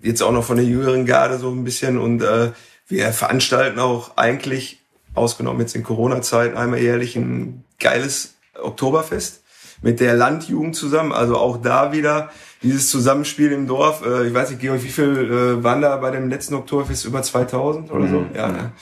[0.00, 2.52] jetzt auch noch von der jüngeren Garde so ein bisschen und äh,
[2.88, 4.80] wir veranstalten auch eigentlich,
[5.14, 9.42] ausgenommen jetzt in Corona-Zeiten, einmal jährlich ein geiles Oktoberfest
[9.82, 11.12] mit der Landjugend zusammen.
[11.12, 12.30] Also auch da wieder
[12.62, 14.04] dieses Zusammenspiel im Dorf.
[14.04, 17.04] Äh, ich weiß nicht, Georg, wie viel äh, waren da bei dem letzten Oktoberfest?
[17.04, 18.20] Über 2000 oder so?
[18.20, 18.26] Mhm.
[18.34, 18.72] Ja, ne?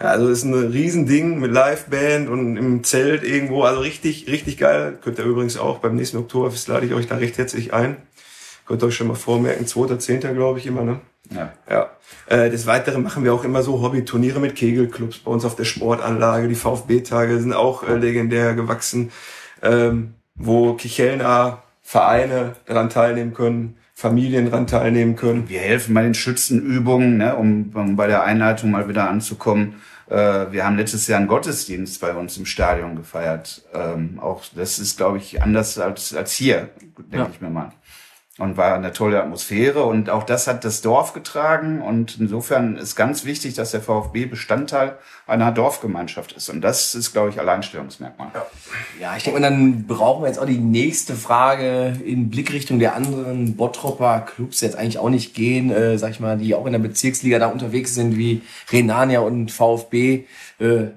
[0.00, 3.62] ja, also ist ein Riesending mit Liveband und im Zelt irgendwo.
[3.62, 4.98] Also richtig, richtig geil.
[5.02, 7.96] Könnt ihr übrigens auch beim nächsten Oktoberfest lade ich euch da recht herzlich ein.
[8.66, 10.32] Könnt ihr euch schon mal vormerken, 2.10.
[10.34, 11.00] glaube ich immer, ne?
[11.34, 11.52] Ja.
[11.68, 11.90] ja.
[12.26, 15.64] Äh, des Weiteren machen wir auch immer so Hobbyturniere mit Kegelclubs bei uns auf der
[15.64, 16.48] Sportanlage.
[16.48, 19.10] Die VfB-Tage sind auch äh, legendär gewachsen,
[19.62, 25.48] ähm, wo Kichelner Vereine daran teilnehmen können, Familien daran teilnehmen können.
[25.48, 29.80] Wir helfen bei den Schützenübungen, ne, um, um bei der Einleitung mal wieder anzukommen.
[30.08, 33.62] Äh, wir haben letztes Jahr einen Gottesdienst bei uns im Stadion gefeiert.
[33.74, 37.28] Ähm, auch das ist, glaube ich, anders als, als hier, denke ja.
[37.28, 37.72] ich mir mal
[38.40, 42.96] und war eine tolle Atmosphäre und auch das hat das Dorf getragen und insofern ist
[42.96, 48.28] ganz wichtig, dass der VfB Bestandteil einer Dorfgemeinschaft ist und das ist, glaube ich, Alleinstellungsmerkmal.
[48.98, 53.56] Ja, ich denke, dann brauchen wir jetzt auch die nächste Frage in Blickrichtung der anderen
[53.56, 56.78] Bottropper Clubs jetzt eigentlich auch nicht gehen, äh, sag ich mal, die auch in der
[56.78, 58.40] Bezirksliga da unterwegs sind wie
[58.72, 60.24] Renania und VfB.
[60.58, 60.88] Äh,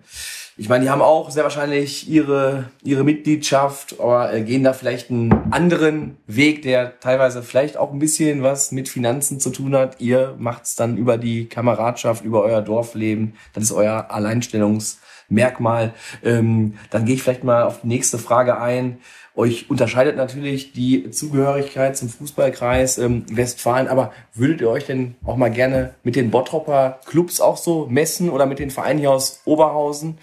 [0.56, 5.10] ich meine, die haben auch sehr wahrscheinlich ihre, ihre Mitgliedschaft, aber äh, gehen da vielleicht
[5.10, 10.00] einen anderen Weg, der teilweise vielleicht auch ein bisschen was mit Finanzen zu tun hat.
[10.00, 13.34] Ihr macht's dann über die Kameradschaft, über euer Dorfleben.
[13.54, 15.94] Das ist euer Alleinstellungsmerkmal.
[16.24, 19.00] Ähm, dann gehe ich vielleicht mal auf die nächste Frage ein.
[19.36, 25.38] Euch unterscheidet natürlich die Zugehörigkeit zum Fußballkreis ähm, Westfalen, aber würdet ihr euch denn auch
[25.38, 29.42] mal gerne mit den Bottropper Clubs auch so messen oder mit den Vereinen hier aus
[29.46, 30.20] Oberhausen?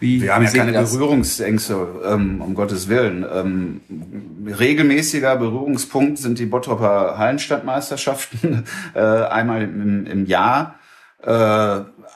[0.00, 3.24] Wie, wir haben ja keine Berührungsängste, ähm, um Gottes Willen.
[3.32, 3.80] Ähm,
[4.46, 8.64] regelmäßiger Berührungspunkt sind die Bottroper Hallenstadtmeisterschaften,
[8.94, 10.78] äh, einmal im, im Jahr.
[11.22, 11.28] Äh,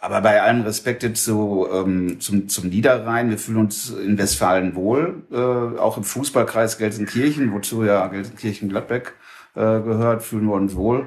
[0.00, 5.22] aber bei allem Respekt so ähm, zum, zum Niederrhein, wir fühlen uns in Westfalen wohl,
[5.32, 9.14] äh, auch im Fußballkreis Gelsenkirchen, wozu ja Gelsenkirchen-Gladbeck
[9.54, 11.06] äh, gehört, fühlen wir uns wohl.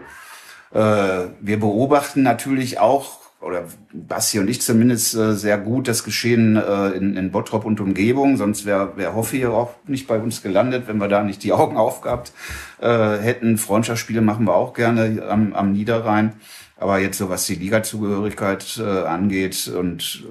[0.74, 6.56] Äh, wir beobachten natürlich auch oder Bassi und ich zumindest äh, sehr gut das Geschehen
[6.56, 8.38] äh, in, in Bottrop und Umgebung.
[8.38, 11.76] Sonst wäre wär Hoffi auch nicht bei uns gelandet, wenn wir da nicht die Augen
[11.76, 12.34] aufgehabt
[12.80, 13.58] äh, hätten.
[13.58, 16.34] Freundschaftsspiele machen wir auch gerne am, am Niederrhein.
[16.78, 20.26] Aber jetzt so was die Ligazugehörigkeit äh, angeht und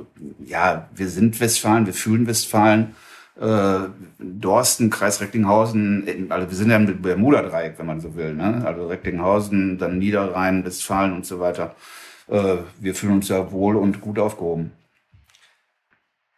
[0.45, 2.95] ja, wir sind Westfalen, wir fühlen Westfalen.
[3.41, 3.89] äh,
[4.19, 8.35] Dorsten, Kreis Recklinghausen, also wir sind ja im Bermuda-Dreieck, wenn man so will.
[8.35, 8.63] Ne?
[8.67, 11.75] Also Recklinghausen, dann Niederrhein, Westfalen und so weiter.
[12.31, 14.73] Äh, wir fühlen uns ja wohl und gut aufgehoben.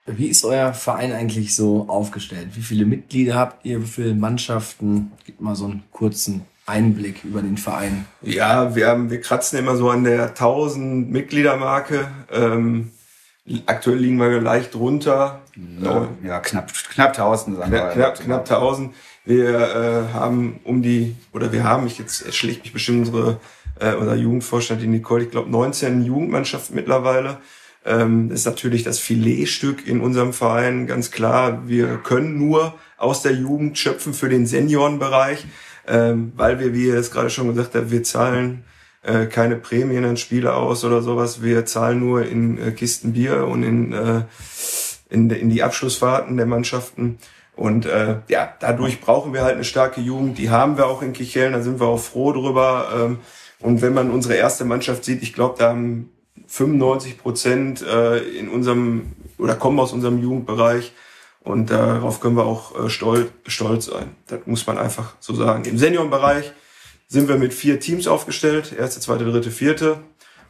[0.06, 2.48] Wie ist euer Verein eigentlich so aufgestellt?
[2.54, 3.82] Wie viele Mitglieder habt ihr?
[3.82, 5.12] Wie viele Mannschaften?
[5.24, 8.06] Gib mal so einen kurzen Einblick über den Verein.
[8.22, 12.08] Ja, wir haben, wir kratzen immer so an der 1000 Mitgliedermarke.
[12.32, 12.90] Ähm,
[13.66, 15.42] aktuell liegen wir leicht drunter.
[15.80, 17.58] Ja, äh, ja knapp, knapp 1000.
[17.58, 18.94] Sagen knapp, knapp, knapp 1000.
[19.24, 23.38] Wir äh, haben um die, oder wir haben, ich jetzt erschlägt mich bestimmt unsere,
[23.82, 27.38] äh, unser Jugendvorstand, die Nicole, ich glaube 19 Jugendmannschaften mittlerweile.
[27.84, 31.66] Ähm, ist natürlich das Filetstück in unserem Verein, ganz klar.
[31.66, 35.44] Wir können nur aus der Jugend schöpfen für den Seniorenbereich,
[35.88, 38.62] ähm, weil wir, wie ihr es gerade schon gesagt habt, wir zahlen
[39.02, 41.42] äh, keine Prämien an Spiele aus oder sowas.
[41.42, 44.22] Wir zahlen nur in äh, Kisten Bier und in, äh,
[45.10, 47.18] in, in die Abschlussfahrten der Mannschaften.
[47.56, 50.38] Und äh, ja, dadurch brauchen wir halt eine starke Jugend.
[50.38, 52.88] Die haben wir auch in Kichellen, da sind wir auch froh drüber.
[52.94, 53.18] Ähm,
[53.62, 56.10] und wenn man unsere erste Mannschaft sieht, ich glaube, da haben
[56.48, 60.92] 95 Prozent äh, in unserem oder kommen aus unserem Jugendbereich
[61.40, 64.14] und darauf können wir auch äh, stolz, stolz sein.
[64.28, 65.64] Das muss man einfach so sagen.
[65.64, 66.52] Im Seniorenbereich
[67.08, 68.72] sind wir mit vier Teams aufgestellt.
[68.76, 69.98] Erste, zweite, dritte, vierte.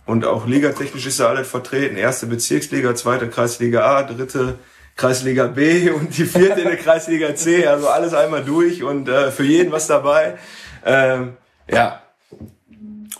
[0.04, 1.96] Und auch ligatechnisch ist da alles vertreten.
[1.96, 4.58] Erste Bezirksliga, zweite Kreisliga A, dritte
[4.96, 7.66] Kreisliga B und die vierte in der Kreisliga C.
[7.66, 10.38] Also alles einmal durch und äh, für jeden was dabei.
[10.84, 11.34] Ähm,
[11.68, 12.02] ja.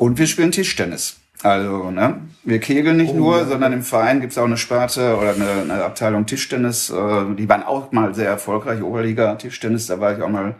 [0.02, 1.20] Und wir spielen Tischtennis.
[1.44, 2.22] Also, ne?
[2.42, 3.44] Wir kegeln nicht oh, nur, ja.
[3.44, 6.90] sondern im Verein gibt's auch eine Sparte oder eine, eine Abteilung Tischtennis.
[6.90, 10.56] Äh, die waren auch mal sehr erfolgreich, Oberliga Tischtennis, da war ich auch mal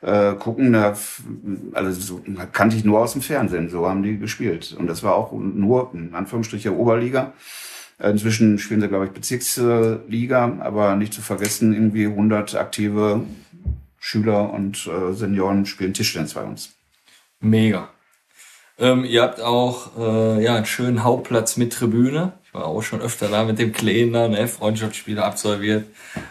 [0.00, 0.72] äh, gucken.
[0.72, 0.96] Da,
[1.74, 2.22] also so,
[2.52, 4.74] kannte ich nur aus dem Fernsehen, so haben die gespielt.
[4.78, 7.34] Und das war auch nur, in Anführungsstrichen, Oberliga.
[7.98, 13.20] Inzwischen spielen sie, glaube ich, Bezirksliga, aber nicht zu vergessen, irgendwie 100 aktive
[13.98, 16.70] Schüler und äh, Senioren spielen Tischtennis bei uns.
[17.40, 17.90] Mega.
[18.78, 22.32] Ähm, ihr habt auch äh, ja einen schönen Hauptplatz mit Tribüne.
[22.44, 25.84] Ich war auch schon öfter da mit dem Kleiner, ne, Freundschaftsspiele absolviert.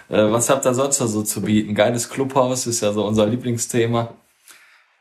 [0.10, 1.76] Äh, was habt ihr sonst da so zu bieten?
[1.76, 4.14] Geiles Clubhaus ist ja so unser Lieblingsthema.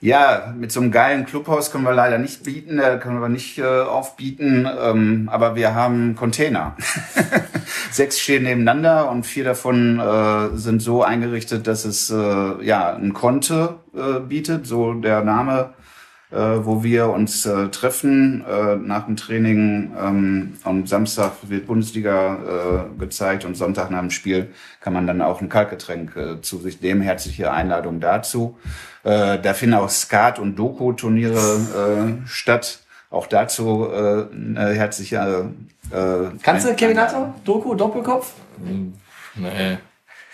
[0.00, 3.56] Ja, mit so einem geilen Clubhaus können wir leider nicht bieten, da können wir nicht
[3.58, 6.76] äh, aufbieten, ähm, aber wir haben Container.
[7.90, 13.14] Sechs stehen nebeneinander und vier davon äh, sind so eingerichtet, dass es äh, ja ein
[13.14, 15.70] Konte äh, bietet, so der Name
[16.30, 19.92] äh, wo wir uns äh, treffen äh, nach dem Training.
[19.98, 24.48] Ähm, am Samstag wird Bundesliga äh, gezeigt und Sonntag nach dem Spiel
[24.80, 27.00] kann man dann auch ein Kaltgetränk äh, zu sich nehmen.
[27.00, 28.58] Herzliche Einladung dazu.
[29.04, 32.80] Äh, da finden auch Skat- und Doku-Turniere äh, statt.
[33.10, 35.50] Auch dazu äh, eine herzliche.
[35.92, 36.98] Äh, Kannst du Kevin?
[37.44, 38.32] Doku, Doppelkopf?
[39.36, 39.78] Nee.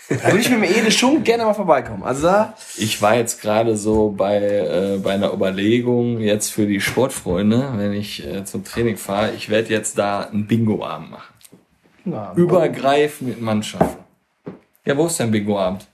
[0.09, 2.03] Da würde ich mit dem Ede schon gerne mal vorbeikommen.
[2.03, 6.81] Also da ich war jetzt gerade so bei, äh, bei einer Überlegung jetzt für die
[6.81, 11.33] Sportfreunde, wenn ich äh, zum Training fahre, ich werde jetzt da einen Bingo-Abend machen.
[12.05, 14.03] Na, Übergreifend mit Mannschaften.
[14.85, 15.87] Ja, wo ist denn Bingo-Abend?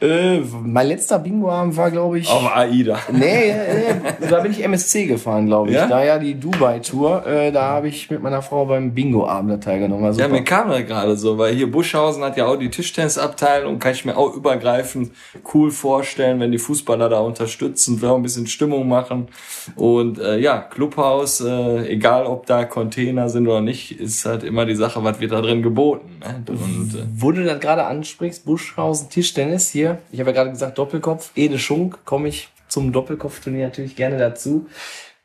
[0.00, 2.28] Äh, mein letzter Bingo-Abend war, glaube ich.
[2.28, 2.98] Auf AIDA.
[3.12, 5.76] Nee, nee, da bin ich MSC gefahren, glaube ich.
[5.76, 5.86] Ja?
[5.86, 10.04] Da ja die Dubai-Tour, äh, da habe ich mit meiner Frau beim Bingo-Abend teilgenommen.
[10.04, 13.78] Also ja, mir kam ja gerade so, weil hier Buschhausen hat ja auch die Tischtennisabteilung,
[13.78, 15.12] kann ich mir auch übergreifend
[15.52, 19.28] cool vorstellen, wenn die Fußballer da unterstützen, vielleicht auch ein bisschen Stimmung machen.
[19.76, 24.66] Und äh, ja, Clubhaus, äh, egal ob da Container sind oder nicht, ist halt immer
[24.66, 26.18] die Sache, was wird da drin geboten.
[26.20, 26.44] Ne?
[26.48, 30.50] Und, äh, Wo du das gerade ansprichst, Buschhausen, Tischtennis, ist hier, ich habe ja gerade
[30.50, 34.66] gesagt Doppelkopf, Ede Schunk, komme ich zum Doppelkopfturnier natürlich gerne dazu.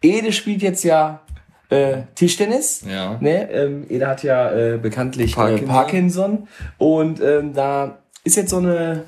[0.02, 1.22] Ede spielt jetzt ja
[1.70, 2.84] äh, Tischtennis.
[2.88, 3.18] Ja.
[3.20, 3.52] Ne?
[3.52, 5.68] Ähm, Ede hat ja äh, bekanntlich Parkinson.
[5.68, 6.48] Äh, Parkinson.
[6.78, 9.04] Und ähm, da ist jetzt so eine,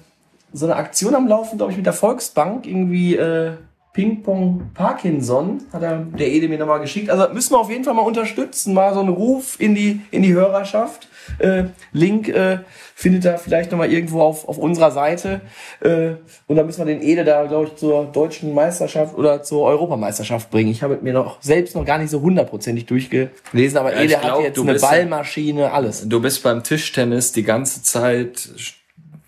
[0.54, 2.66] so eine Aktion am Laufen, glaube ich, mit der Volksbank.
[2.66, 3.54] Irgendwie äh,
[3.94, 7.10] Ping-Pong Parkinson hat er, der Ede mir nochmal geschickt.
[7.10, 8.74] Also müssen wir auf jeden Fall mal unterstützen.
[8.74, 11.10] Mal so einen Ruf in die, in die Hörerschaft.
[11.40, 12.60] Äh, Link äh,
[12.96, 15.42] findet ihr vielleicht nochmal irgendwo auf, auf unserer Seite.
[15.82, 16.12] Äh,
[16.48, 20.50] und dann müssen wir den Ede da, glaube ich, zur deutschen Meisterschaft oder zur Europameisterschaft
[20.52, 20.72] bringen.
[20.72, 24.38] Ich habe mir noch selbst noch gar nicht so hundertprozentig durchgelesen, aber ja, Ede glaub,
[24.38, 26.08] hat jetzt eine Ballmaschine, alles.
[26.08, 28.50] Du bist beim Tischtennis die ganze Zeit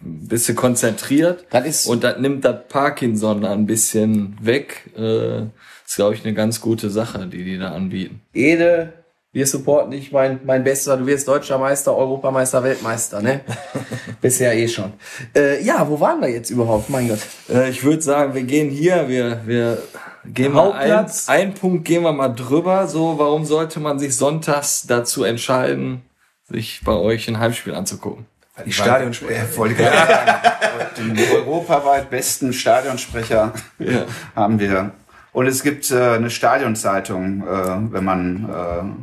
[0.04, 4.92] du konzentriert das ist und das nimmt das Parkinson ein bisschen weg.
[4.98, 5.44] Äh,
[5.86, 8.22] ist, glaube ich, eine ganz gute Sache, die die da anbieten.
[8.34, 8.94] Ede
[9.34, 10.96] wir supporten dich, mein, mein Bester.
[10.96, 13.42] Du wirst Deutscher Meister, Europameister, Weltmeister, ne?
[14.22, 14.94] Bisher eh schon.
[15.36, 16.92] Äh, ja, wo waren wir jetzt überhaupt?
[16.92, 17.18] Mein Gott.
[17.50, 19.82] Äh, ich würde sagen, wir gehen hier, wir, wir
[20.24, 22.88] gehen mal ein, ein Punkt gehen wir mal drüber.
[22.88, 26.04] So, warum sollte man sich sonntags dazu entscheiden,
[26.48, 28.28] sich bei euch ein Heimspiel anzugucken?
[28.66, 31.16] Die Stadionsprecher, wollte gerade sagen.
[31.16, 34.06] Den europaweit besten Stadionsprecher Ja.
[34.36, 34.92] haben wir.
[35.32, 38.48] Und es gibt äh, eine Stadionzeitung, äh, wenn man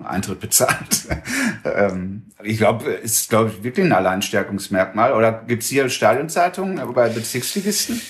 [0.05, 1.09] äh, Eintritt bezahlt.
[1.65, 5.13] ähm, ich glaube, ist glaube ich wirklich ein Alleinstärkungsmerkmal.
[5.13, 8.01] Oder gibt's hier Stadionzeitungen bei Bezirksligisten?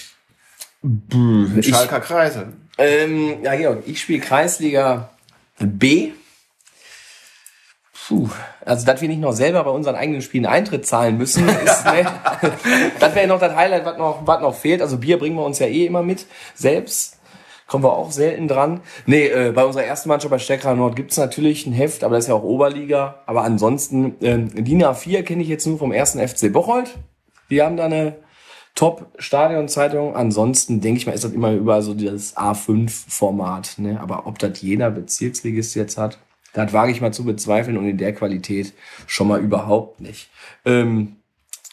[0.82, 2.48] In Schalker Kreise.
[2.76, 5.10] Ähm, ja, Georg, ich spiele Kreisliga
[5.58, 6.12] B.
[8.10, 8.28] Puh,
[8.64, 12.04] also, dass wir nicht noch selber bei unseren eigenen Spielen Eintritt zahlen müssen, ist, ne,
[12.98, 14.82] das wäre noch das Highlight, was noch, was noch fehlt.
[14.82, 17.20] Also Bier bringen wir uns ja eh immer mit, selbst.
[17.68, 18.80] Kommen wir auch selten dran.
[19.06, 22.24] Nee, äh, bei unserer ersten Mannschaft bei Steckerer Nord gibt's natürlich ein Heft, aber das
[22.24, 23.22] ist ja auch Oberliga.
[23.26, 26.98] Aber ansonsten, ähm, DIN A4 kenne ich jetzt nur vom ersten FC Bocholt.
[27.48, 28.16] Die haben da eine
[28.74, 30.16] Top-Stadionzeitung.
[30.16, 33.78] Ansonsten denke ich mal, ist das immer überall so das A5-Format.
[33.78, 34.00] Ne?
[34.00, 36.18] Aber ob das jeder Bezirksligist jetzt hat,
[36.52, 38.72] das wage ich mal zu bezweifeln und in der Qualität
[39.06, 40.30] schon mal überhaupt nicht.
[40.64, 41.16] Ähm,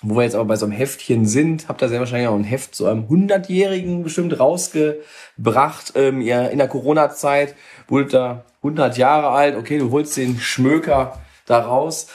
[0.04, 2.44] wo wir jetzt aber bei so einem Heftchen sind, habt ihr sehr wahrscheinlich auch ein
[2.44, 5.94] Heft zu einem 100-Jährigen bestimmt rausgebracht.
[5.96, 7.56] Ähm, ihr in der Corona-Zeit
[7.88, 9.56] wurde da 100 Jahre alt.
[9.56, 12.08] Okay, du holst den Schmöker da raus.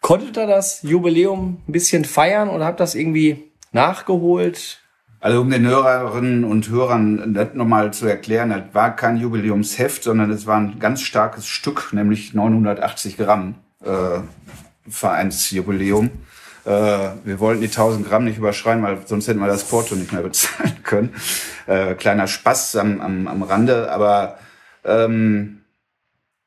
[0.00, 4.80] Konntet ihr das Jubiläum ein bisschen feiern oder habt das irgendwie nachgeholt?
[5.26, 10.30] Also um den Hörerinnen und Hörern das nochmal zu erklären, das war kein Jubiläumsheft, sondern
[10.30, 14.20] es war ein ganz starkes Stück, nämlich 980 Gramm äh,
[14.88, 16.12] Vereinsjubiläum.
[16.64, 16.70] Äh,
[17.24, 20.22] wir wollten die 1000 Gramm nicht überschreien, weil sonst hätten wir das Porto nicht mehr
[20.22, 21.12] bezahlen können.
[21.66, 24.38] Äh, kleiner Spaß am, am, am Rande, aber
[24.84, 25.62] ähm,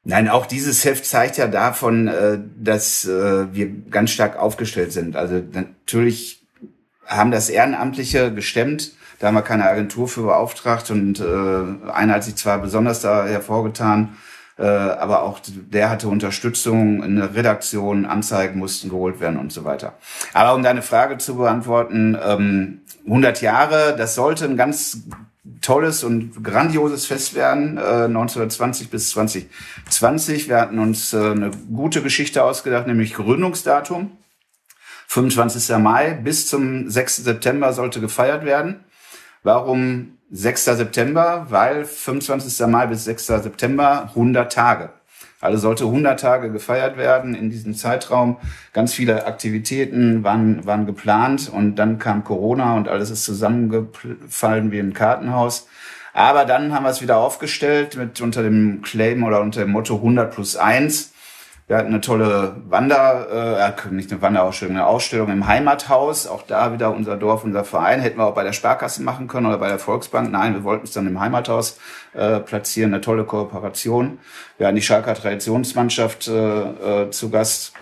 [0.06, 5.18] Nein, auch dieses Heft zeigt ja davon, äh, dass äh, wir ganz stark aufgestellt sind.
[5.18, 6.39] Also natürlich
[7.10, 8.94] haben das Ehrenamtliche gestemmt.
[9.20, 13.26] Da haben wir keine Agentur für beauftragt und äh, einer hat sich zwar besonders da
[13.26, 14.18] hervorgetan,
[14.58, 19.94] äh, aber auch der hatte Unterstützung, eine Redaktion, Anzeigen mussten geholt werden und so weiter.
[20.34, 25.04] Aber um deine Frage zu beantworten, ähm, 100 Jahre, das sollte ein ganz
[25.62, 30.48] tolles und grandioses Fest werden, äh, 1920 bis 2020.
[30.48, 34.12] Wir hatten uns äh, eine gute Geschichte ausgedacht, nämlich Gründungsdatum.
[35.10, 35.76] 25.
[35.80, 37.18] Mai bis zum 6.
[37.18, 38.82] September sollte gefeiert werden.
[39.42, 40.66] Warum 6.
[40.66, 41.48] September?
[41.50, 42.68] Weil 25.
[42.68, 43.26] Mai bis 6.
[43.26, 44.92] September 100 Tage.
[45.42, 48.38] Also sollte 100 Tage gefeiert werden in diesem Zeitraum.
[48.72, 54.80] Ganz viele Aktivitäten waren, waren geplant und dann kam Corona und alles ist zusammengefallen wie
[54.80, 55.68] ein Kartenhaus.
[56.14, 59.96] Aber dann haben wir es wieder aufgestellt mit unter dem Claim oder unter dem Motto
[59.96, 61.14] 100 plus 1.
[61.70, 66.26] Wir hatten eine tolle Wander, äh, nicht eine Wanderausstellung, eine Ausstellung im Heimathaus.
[66.26, 68.00] Auch da wieder unser Dorf, unser Verein.
[68.00, 70.32] Hätten wir auch bei der Sparkasse machen können oder bei der Volksbank.
[70.32, 71.78] Nein, wir wollten es dann im Heimathaus
[72.14, 72.92] äh, platzieren.
[72.92, 74.18] Eine tolle Kooperation.
[74.58, 77.74] Wir hatten die Schalker Traditionsmannschaft äh, äh, zu Gast.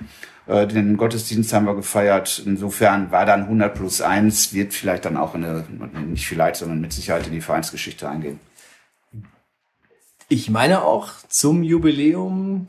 [0.48, 2.44] Äh, den Gottesdienst haben wir gefeiert.
[2.46, 5.64] Insofern war dann 100 plus 1, wird vielleicht dann auch in eine,
[6.06, 8.42] nicht vielleicht, sondern mit Sicherheit in die Vereinsgeschichte eingehen.
[10.28, 12.68] Ich meine auch zum Jubiläum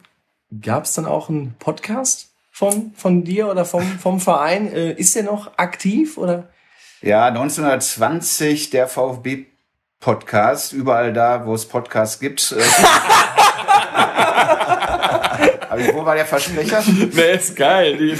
[0.62, 4.72] gab es dann auch einen Podcast von, von dir oder vom, vom Verein.
[4.72, 6.48] Äh, ist der noch aktiv oder?
[7.00, 9.46] Ja, 1920 der VfB
[10.00, 12.54] Podcast, überall da, wo es Podcasts gibt.
[15.78, 16.82] Aber wo war der Versprecher?
[17.16, 18.16] Der ist geil.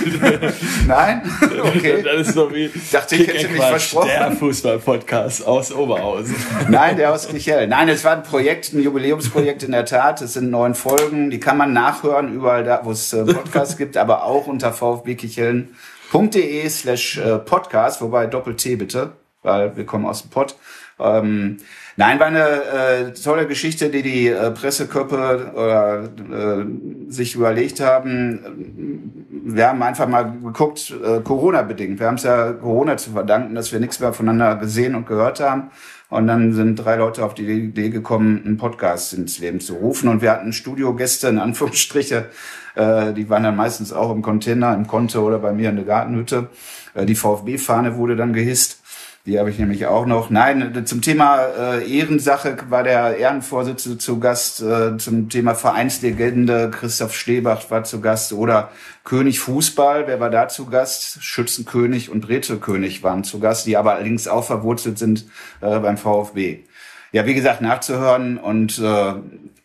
[0.86, 1.22] Nein?
[1.42, 2.02] Okay.
[2.02, 4.08] Das ist so wie Ich dachte, ich hätte mich versprochen.
[4.08, 6.36] Der Fußball-Podcast aus Oberhausen.
[6.68, 7.66] Nein, der aus Kichel.
[7.66, 10.20] Nein, es war ein Projekt, ein Jubiläumsprojekt in der Tat.
[10.20, 11.30] Es sind neun Folgen.
[11.30, 16.68] Die kann man nachhören, überall da, wo es äh, Podcasts gibt, aber auch unter vfbkicheln.de
[16.68, 20.56] slash äh, podcast, wobei Doppel-T bitte, weil wir kommen aus dem Pod.
[21.00, 21.58] Ähm,
[21.98, 29.26] nein, war eine äh, tolle Geschichte, die die äh, Presseköpfe oder, äh, sich überlegt haben.
[29.44, 32.00] Wir haben einfach mal geguckt, äh, Corona-bedingt.
[32.00, 35.40] Wir haben es ja Corona zu verdanken, dass wir nichts mehr voneinander gesehen und gehört
[35.40, 35.70] haben.
[36.10, 40.08] Und dann sind drei Leute auf die Idee gekommen, einen Podcast ins Leben zu rufen.
[40.08, 42.26] Und wir hatten Studiogäste, in Anführungsstriche,
[42.76, 45.84] äh, die waren dann meistens auch im Container, im Konto oder bei mir in der
[45.84, 46.48] Gartenhütte.
[46.94, 48.80] Äh, die VfB-Fahne wurde dann gehisst.
[49.26, 50.30] Die habe ich nämlich auch noch.
[50.30, 54.62] Nein, zum Thema äh, Ehrensache war der Ehrenvorsitzende zu Gast.
[54.62, 58.32] Äh, zum Thema Vereinslegende Christoph Stebach war zu Gast.
[58.32, 58.70] Oder
[59.04, 61.22] König Fußball, wer war da zu Gast?
[61.22, 65.26] Schützenkönig und Rätselkönig waren zu Gast, die aber allerdings auch verwurzelt sind
[65.60, 66.60] äh, beim VfB.
[67.12, 69.14] Ja, wie gesagt, nachzuhören und äh,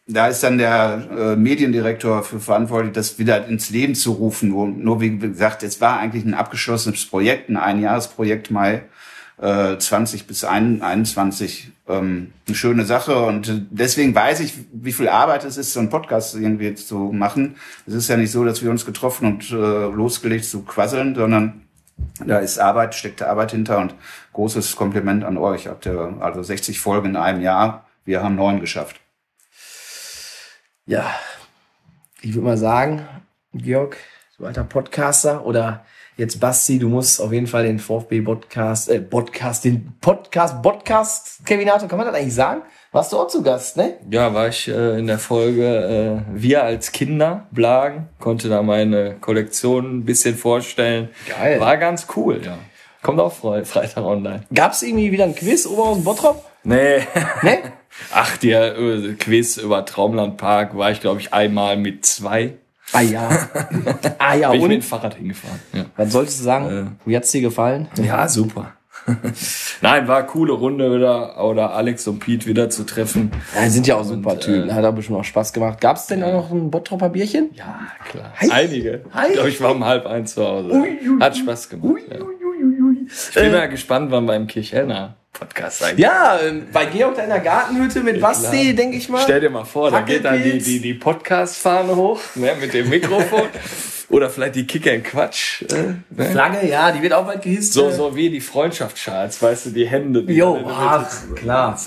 [0.07, 4.49] da ist dann der äh, Mediendirektor für verantwortlich, das wieder ins Leben zu rufen.
[4.49, 8.83] Nur, nur wie gesagt, es war eigentlich ein abgeschlossenes Projekt, ein Einjahresprojekt Mai
[9.41, 13.17] äh, 20 bis 21 ähm, eine schöne Sache.
[13.17, 17.55] Und deswegen weiß ich, wie viel Arbeit es ist, so einen Podcast irgendwie zu machen.
[17.85, 21.63] Es ist ja nicht so, dass wir uns getroffen und äh, losgelegt zu quasseln, sondern
[22.25, 23.95] da ist Arbeit, steckte Arbeit hinter und
[24.33, 25.67] großes Kompliment an euch.
[25.67, 27.85] Habt ihr also 60 Folgen in einem Jahr.
[28.05, 28.99] Wir haben neun geschafft.
[30.85, 31.09] Ja,
[32.21, 33.07] ich würde mal sagen,
[33.53, 33.97] Georg,
[34.37, 35.85] du alter Podcaster oder
[36.17, 41.45] jetzt Basti, du musst auf jeden Fall den VfB Podcast, äh, Podcast, den Podcast, Podcast,
[41.45, 42.61] Kevinator, kann man das eigentlich sagen?
[42.91, 43.95] Warst du auch zu Gast, ne?
[44.11, 49.15] Ja, war ich äh, in der Folge äh, Wir als Kinder blagen, konnte da meine
[49.19, 51.09] Kollektion ein bisschen vorstellen.
[51.27, 51.59] Geil.
[51.59, 52.57] War ganz cool, ja.
[53.01, 54.43] Kommt auch Fre Freitag online.
[54.53, 56.45] Gab's irgendwie wieder ein Quiz, Oberhausen Bottrop?
[56.63, 56.99] Nee.
[57.41, 57.59] Ne?
[58.13, 62.53] Ach, der äh, Quiz über Traumlandpark war ich, glaube ich, einmal mit zwei.
[62.93, 63.29] Ah ja.
[64.19, 64.83] ah ja, Bin ich mit dem und?
[64.83, 65.59] Fahrrad hingefahren.
[65.73, 66.97] Ja, Was solltest du sagen?
[67.05, 67.87] Wie hat's dir gefallen?
[68.01, 68.73] ja super.
[69.81, 73.31] Nein, war eine coole Runde wieder, oder Alex und Pete wieder zu treffen.
[73.53, 74.69] Ja, sind ja auch super Und, Typen.
[74.69, 75.81] äh, Hat auch bestimmt auch Spaß gemacht.
[75.81, 77.49] Gab's denn auch noch ein Bottropper Bierchen?
[77.53, 78.31] Ja, klar.
[78.39, 78.49] Hi.
[78.51, 79.03] Einige.
[79.13, 79.27] Hi.
[79.27, 80.83] Ich glaube, ich war um halb eins zu Hause.
[81.19, 82.01] Hat Spaß gemacht.
[82.09, 82.17] ja.
[83.05, 87.29] Ich bin mal gespannt, wann beim Kirchhellner Podcast sein Ja, ähm, bei Georg da in
[87.29, 89.23] der Gartenhütte mit Basti, denke ich mal.
[89.23, 92.87] Stell dir mal vor, da geht dann die, die, die Podcast-Fahne hoch, ne, mit dem
[92.89, 93.49] Mikrofon.
[94.09, 95.63] Oder vielleicht die Kicker in Quatsch.
[95.63, 96.25] Äh, ne?
[96.29, 97.73] Flagge, ja, die wird auch bald gehisst.
[97.73, 100.23] So, äh, so wie die Freundschaftsschals, weißt du, die Hände.
[100.23, 101.79] Die Jo, in ach, klar.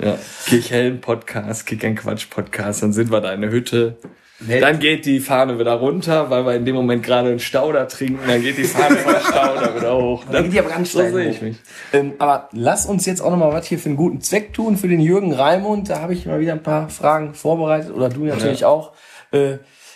[0.00, 3.96] Ja, Kirchhellen Podcast, Kick and Quatsch Podcast, dann sind wir da in der Hütte.
[4.38, 4.62] Nett.
[4.62, 8.20] Dann geht die Fahne wieder runter, weil wir in dem Moment gerade einen Stauder trinken.
[8.26, 10.24] Dann geht die Fahne vom Stauder wieder hoch.
[10.30, 11.18] Dann geht die aber ganz so sehe hoch.
[11.18, 11.56] ich mich.
[11.94, 14.76] Ähm, aber lass uns jetzt auch noch mal was hier für einen guten Zweck tun,
[14.76, 15.88] für den Jürgen Raimund.
[15.88, 18.92] Da habe ich mal wieder ein paar Fragen vorbereitet oder du natürlich auch.
[19.32, 19.54] Äh,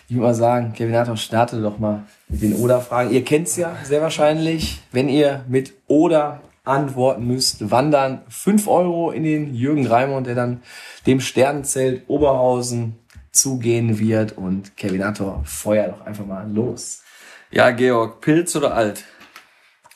[0.09, 3.11] ich würde mal sagen, Kevin Hartog, starte doch mal mit den Oder-Fragen.
[3.11, 4.81] Ihr kennt's ja sehr wahrscheinlich.
[4.91, 10.63] Wenn ihr mit Oder antworten müsst, wandern 5 Euro in den Jürgen Raimund, der dann
[11.07, 12.97] dem Sternenzelt Oberhausen
[13.33, 14.33] zugehen wird.
[14.37, 17.03] Und Kevin Hartog, feuer doch einfach mal los.
[17.51, 19.05] Ja, Georg, Pilz oder alt?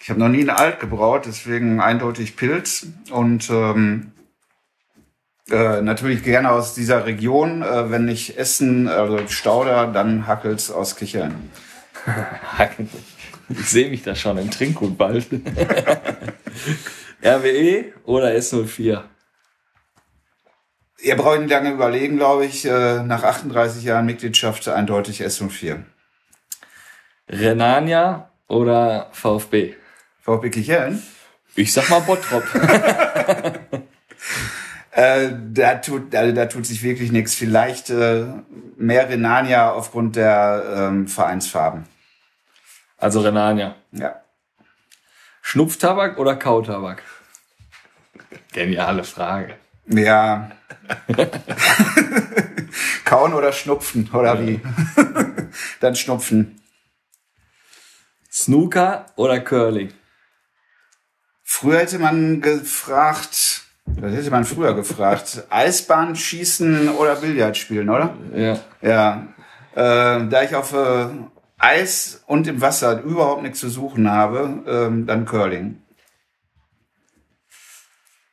[0.01, 4.13] Ich habe noch nie einen Alt gebraut, deswegen eindeutig Pilz und ähm,
[5.51, 7.63] äh, natürlich gerne aus dieser Region.
[7.63, 11.51] Äh, wenn nicht Essen, also Stauder, dann Hackels aus Kichern.
[13.51, 15.27] Ich sehe mich da schon im Trinkgut bald.
[17.23, 19.03] RWE oder S04?
[21.01, 22.65] Ihr braucht nicht lange überlegen, glaube ich.
[22.65, 25.85] Äh, nach 38 Jahren Mitgliedschaft eindeutig S und 4.
[27.29, 29.75] Renania oder VfB?
[30.23, 31.03] VfB Kichern?
[31.57, 32.45] Ich sag mal Bottrop.
[34.95, 37.35] Äh, da tut, also da tut sich wirklich nichts.
[37.35, 38.27] Vielleicht äh,
[38.77, 41.85] mehr Renania aufgrund der ähm, Vereinsfarben.
[42.97, 43.75] Also Renania.
[43.91, 44.23] Ja.
[45.43, 47.03] Schnupftabak oder Kautabak?
[48.53, 49.57] Geniale Frage.
[49.87, 50.51] Ja.
[53.05, 54.61] Kauen oder schnupfen, oder wie?
[55.81, 56.61] Dann schnupfen.
[58.31, 59.93] Snooker oder Curling?
[61.43, 68.17] Früher hätte man gefragt, das hätte man früher gefragt, Eisbahn schießen oder Billard spielen, oder?
[68.35, 68.59] Ja.
[68.83, 69.29] Ja.
[69.75, 71.07] Äh, da ich auf äh,
[71.59, 75.84] Eis und im Wasser überhaupt nichts zu suchen habe, ähm, dann Curling.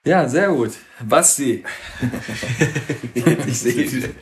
[0.04, 0.72] Ja, sehr gut.
[1.02, 1.64] Basti,
[3.46, 4.14] Ich sehe,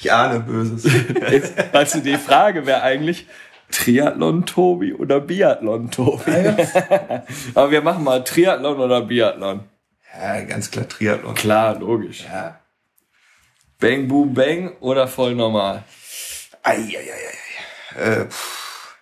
[0.00, 0.84] ich ahne Böses.
[1.30, 3.26] jetzt, also die Frage wäre eigentlich
[3.70, 6.56] Triathlon-Tobi oder Biathlon-Tobi?
[7.54, 9.60] Aber wir machen mal Triathlon oder Biathlon.
[10.12, 11.34] Ja, ganz klar Triathlon.
[11.34, 12.24] Klar, logisch.
[12.24, 12.58] Ja.
[13.78, 15.84] Bang, boom, bang oder voll normal?
[16.64, 17.14] Eieieiei.
[17.96, 18.96] Äh, pff.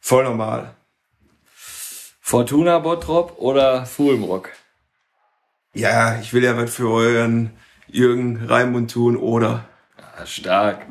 [0.00, 0.74] voll normal.
[2.20, 4.50] Fortuna Bottrop oder Fulmrock?
[5.74, 7.50] Ja, ich will ja was für euren
[7.88, 9.68] Jürgen Raimund tun oder
[10.16, 10.86] Ah, stark.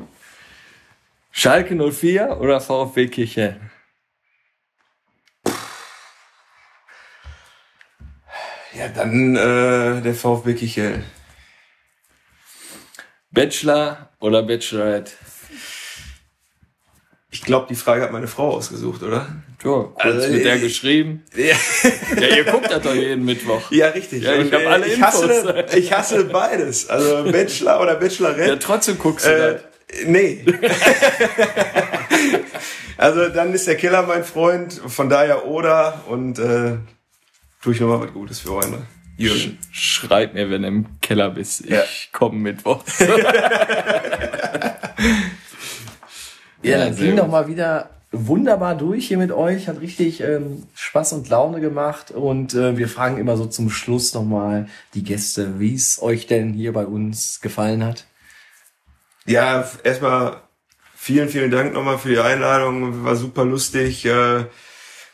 [1.30, 3.60] Schalke 04 oder VfB Kirche?
[8.74, 11.04] ja, dann äh, der VfB Kichel.
[13.30, 15.12] Bachelor oder Bachelorette?
[17.34, 19.26] Ich glaube, die Frage hat meine Frau ausgesucht, oder?
[19.64, 21.22] Ja, kurz Also, mit der geschrieben.
[21.34, 21.56] Ja,
[22.20, 23.70] Ja, ihr guckt das doch jeden Mittwoch.
[23.70, 24.22] ja richtig.
[24.22, 25.22] Ja, ich Und, hab äh, alle ich Infos.
[25.24, 26.90] hasse, ich hasse beides.
[26.90, 28.48] Also Bachelor oder Bachelorette.
[28.50, 29.62] Ja, trotzdem guckst du Äh, das.
[30.06, 30.44] nee.
[32.98, 36.76] also dann ist der Killer mein Freund, von daher oder und äh,
[37.62, 38.60] tue ich nochmal was Gutes für.
[38.68, 38.82] Ne?
[39.16, 39.58] Jürgen.
[39.70, 41.62] Schreib mir, wenn du im Keller bist.
[41.62, 41.82] Ich Ja.
[42.12, 42.84] komme Mittwoch.
[46.62, 49.68] Ja, dann sehr ging doch mal wieder wunderbar durch hier mit euch.
[49.68, 52.10] Hat richtig ähm, Spaß und Laune gemacht.
[52.10, 56.52] Und äh, wir fragen immer so zum Schluss nochmal die Gäste, wie es euch denn
[56.52, 58.06] hier bei uns gefallen hat.
[59.26, 60.36] Ja, erstmal
[60.94, 63.04] vielen, vielen Dank nochmal für die Einladung.
[63.04, 64.04] War super lustig.
[64.04, 64.44] Äh,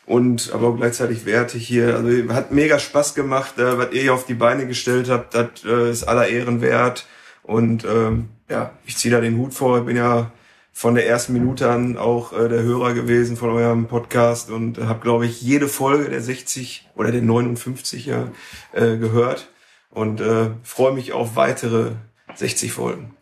[0.09, 1.95] und aber auch gleichzeitig wertig hier.
[1.95, 5.63] Also hat mega Spaß gemacht, äh, was ihr hier auf die Beine gestellt habt, das
[5.63, 7.05] äh, ist aller Ehren wert.
[7.43, 9.79] Und ähm, ja, ich ziehe da den Hut vor.
[9.79, 10.31] Ich bin ja
[10.79, 15.01] von der ersten Minute an auch äh, der Hörer gewesen von eurem Podcast und habe,
[15.01, 18.29] glaube ich, jede Folge der 60 oder der 59er
[18.71, 19.49] äh, gehört
[19.89, 21.91] und äh, freue mich auf weitere
[22.35, 23.13] 60 Folgen.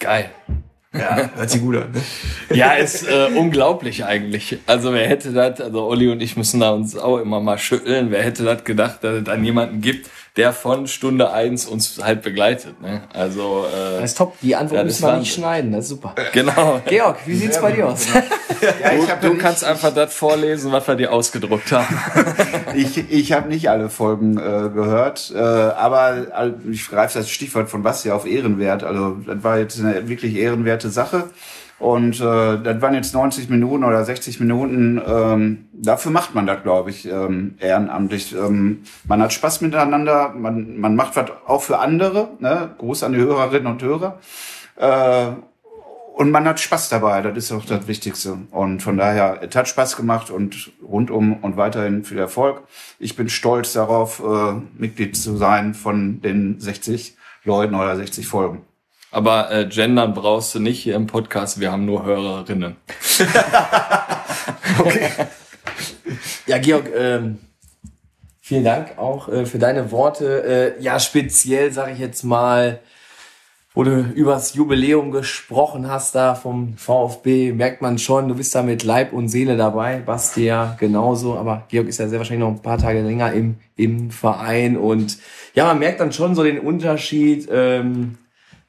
[0.00, 0.32] Geil.
[0.92, 1.92] Ja, hört sich gut an.
[1.92, 2.02] Ne?
[2.56, 4.58] Ja, ist äh, unglaublich eigentlich.
[4.66, 8.10] Also wer hätte das, also Olli und ich müssen da uns auch immer mal schütteln,
[8.10, 12.22] wer hätte das gedacht, dass es dann jemanden gibt, der von Stunde eins uns halt
[12.22, 12.80] begleitet.
[12.80, 13.02] Ne?
[13.12, 14.38] Also äh, Das ist top.
[14.40, 15.72] Die Antwort Ja, müssen wir nicht schneiden.
[15.72, 16.14] Das ist super.
[16.32, 16.80] genau.
[16.86, 18.06] Georg, wie sieht's bei dir aus?
[18.60, 21.98] Ja, Du nicht- kannst einfach das vorlesen, was wir dir ausgedruckt haben.
[22.74, 27.82] Ich, ich habe nicht alle Folgen äh, gehört, äh, aber ich greife das Stichwort von
[27.82, 28.84] Basti auf Ehrenwert.
[28.84, 31.30] Also das war jetzt eine wirklich ehrenwerte Sache.
[31.80, 35.00] Und äh, das waren jetzt 90 Minuten oder 60 Minuten.
[35.04, 38.34] Ähm, dafür macht man das, glaube ich, ähm, ehrenamtlich.
[38.34, 42.28] Ähm, man hat Spaß miteinander, man, man macht was auch für andere.
[42.38, 42.70] Ne?
[42.76, 44.18] Gruß an die Hörerinnen und Hörer.
[44.76, 45.28] Äh,
[46.14, 48.36] und man hat Spaß dabei, das ist auch das Wichtigste.
[48.50, 52.62] Und von daher, es hat Spaß gemacht und rundum und weiterhin viel Erfolg.
[52.98, 58.66] Ich bin stolz darauf, äh, Mitglied zu sein von den 60 Leuten oder 60 Folgen.
[59.10, 62.76] Aber äh, gendern brauchst du nicht hier im Podcast, wir haben nur Hörerinnen.
[66.50, 67.38] Ja, Georg, ähm,
[68.40, 70.74] vielen Dank auch äh, für deine Worte.
[70.78, 72.80] Äh, ja, speziell sage ich jetzt mal,
[73.72, 78.64] wo du übers Jubiläum gesprochen hast da vom VfB, merkt man schon, du bist da
[78.64, 80.02] mit Leib und Seele dabei.
[80.04, 83.54] Basti ja genauso, aber Georg ist ja sehr wahrscheinlich noch ein paar Tage länger im,
[83.76, 85.18] im Verein und
[85.54, 88.18] ja, man merkt dann schon so den Unterschied, ähm,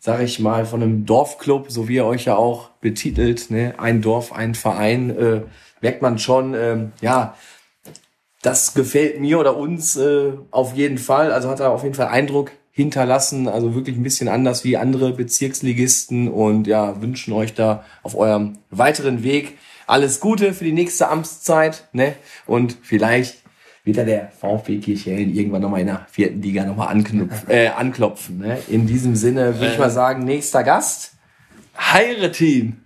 [0.03, 4.01] sag ich mal, von einem Dorfclub, so wie ihr euch ja auch betitelt, ne, ein
[4.01, 5.41] Dorf, ein Verein, äh,
[5.79, 7.35] merkt man schon, ähm, ja,
[8.41, 11.31] das gefällt mir oder uns äh, auf jeden Fall.
[11.31, 13.47] Also hat er auf jeden Fall Eindruck hinterlassen.
[13.47, 18.57] Also wirklich ein bisschen anders wie andere Bezirksligisten und ja, wünschen euch da auf eurem
[18.71, 21.87] weiteren Weg alles Gute für die nächste Amtszeit.
[21.93, 22.15] Ne?
[22.47, 23.40] Und vielleicht
[23.83, 28.39] wird ja der VfB Kirchhellen irgendwann nochmal in der vierten Liga nochmal anknüpfen, äh, anklopfen.
[28.39, 28.59] Ne?
[28.67, 31.13] In diesem Sinne würde ich mal sagen, nächster Gast.
[31.77, 32.85] Heiretin!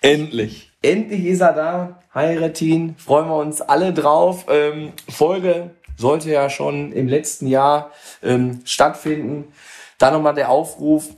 [0.00, 0.72] Endlich!
[0.82, 2.96] Endlich ist er da, Heiratin.
[2.98, 4.46] Freuen wir uns alle drauf.
[4.48, 7.92] Ähm, Folge sollte ja schon im letzten Jahr
[8.22, 9.52] ähm, stattfinden.
[9.98, 11.10] Da nochmal der Aufruf.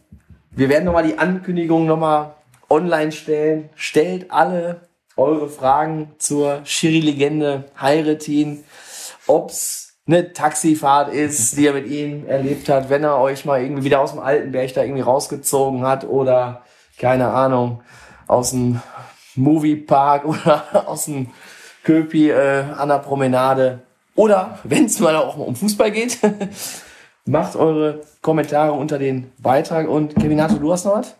[0.50, 2.34] Wir werden nochmal die Ankündigung nochmal
[2.68, 3.70] online stellen.
[3.74, 4.82] Stellt alle
[5.16, 8.64] eure Fragen zur Schiri-Legende Heiratin.
[9.26, 13.84] Ob's eine Taxifahrt ist, die er mit ihm erlebt hat, wenn er euch mal irgendwie
[13.84, 16.62] wieder aus dem Altenberg da irgendwie rausgezogen hat oder
[16.98, 17.82] keine Ahnung,
[18.26, 18.80] aus dem
[19.34, 21.30] Moviepark oder aus dem
[21.84, 23.80] Köpi äh, an der Promenade.
[24.14, 26.18] Oder wenn es mal auch um Fußball geht,
[27.24, 29.88] macht eure Kommentare unter den Beitrag.
[29.88, 31.16] Und Kevinato, du hast noch was?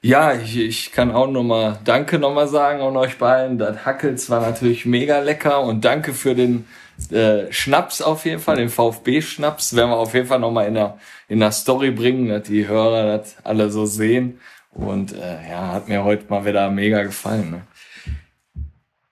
[0.00, 3.58] Ja, ich, ich kann auch nochmal Danke nochmal sagen an euch beiden.
[3.58, 6.66] Das Hackels war natürlich mega lecker und danke für den
[7.10, 9.74] äh, Schnaps auf jeden Fall, den VfB-Schnaps.
[9.74, 13.18] Werden wir auf jeden Fall nochmal in der, in der Story bringen, dass die Hörer
[13.18, 14.40] das alle so sehen.
[14.70, 17.50] Und äh, ja, hat mir heute mal wieder mega gefallen.
[17.50, 17.62] Ne?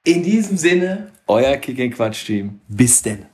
[0.04, 2.60] In diesem Sinne, Euer Kick-Quatsch-Team.
[2.68, 3.26] bis denn.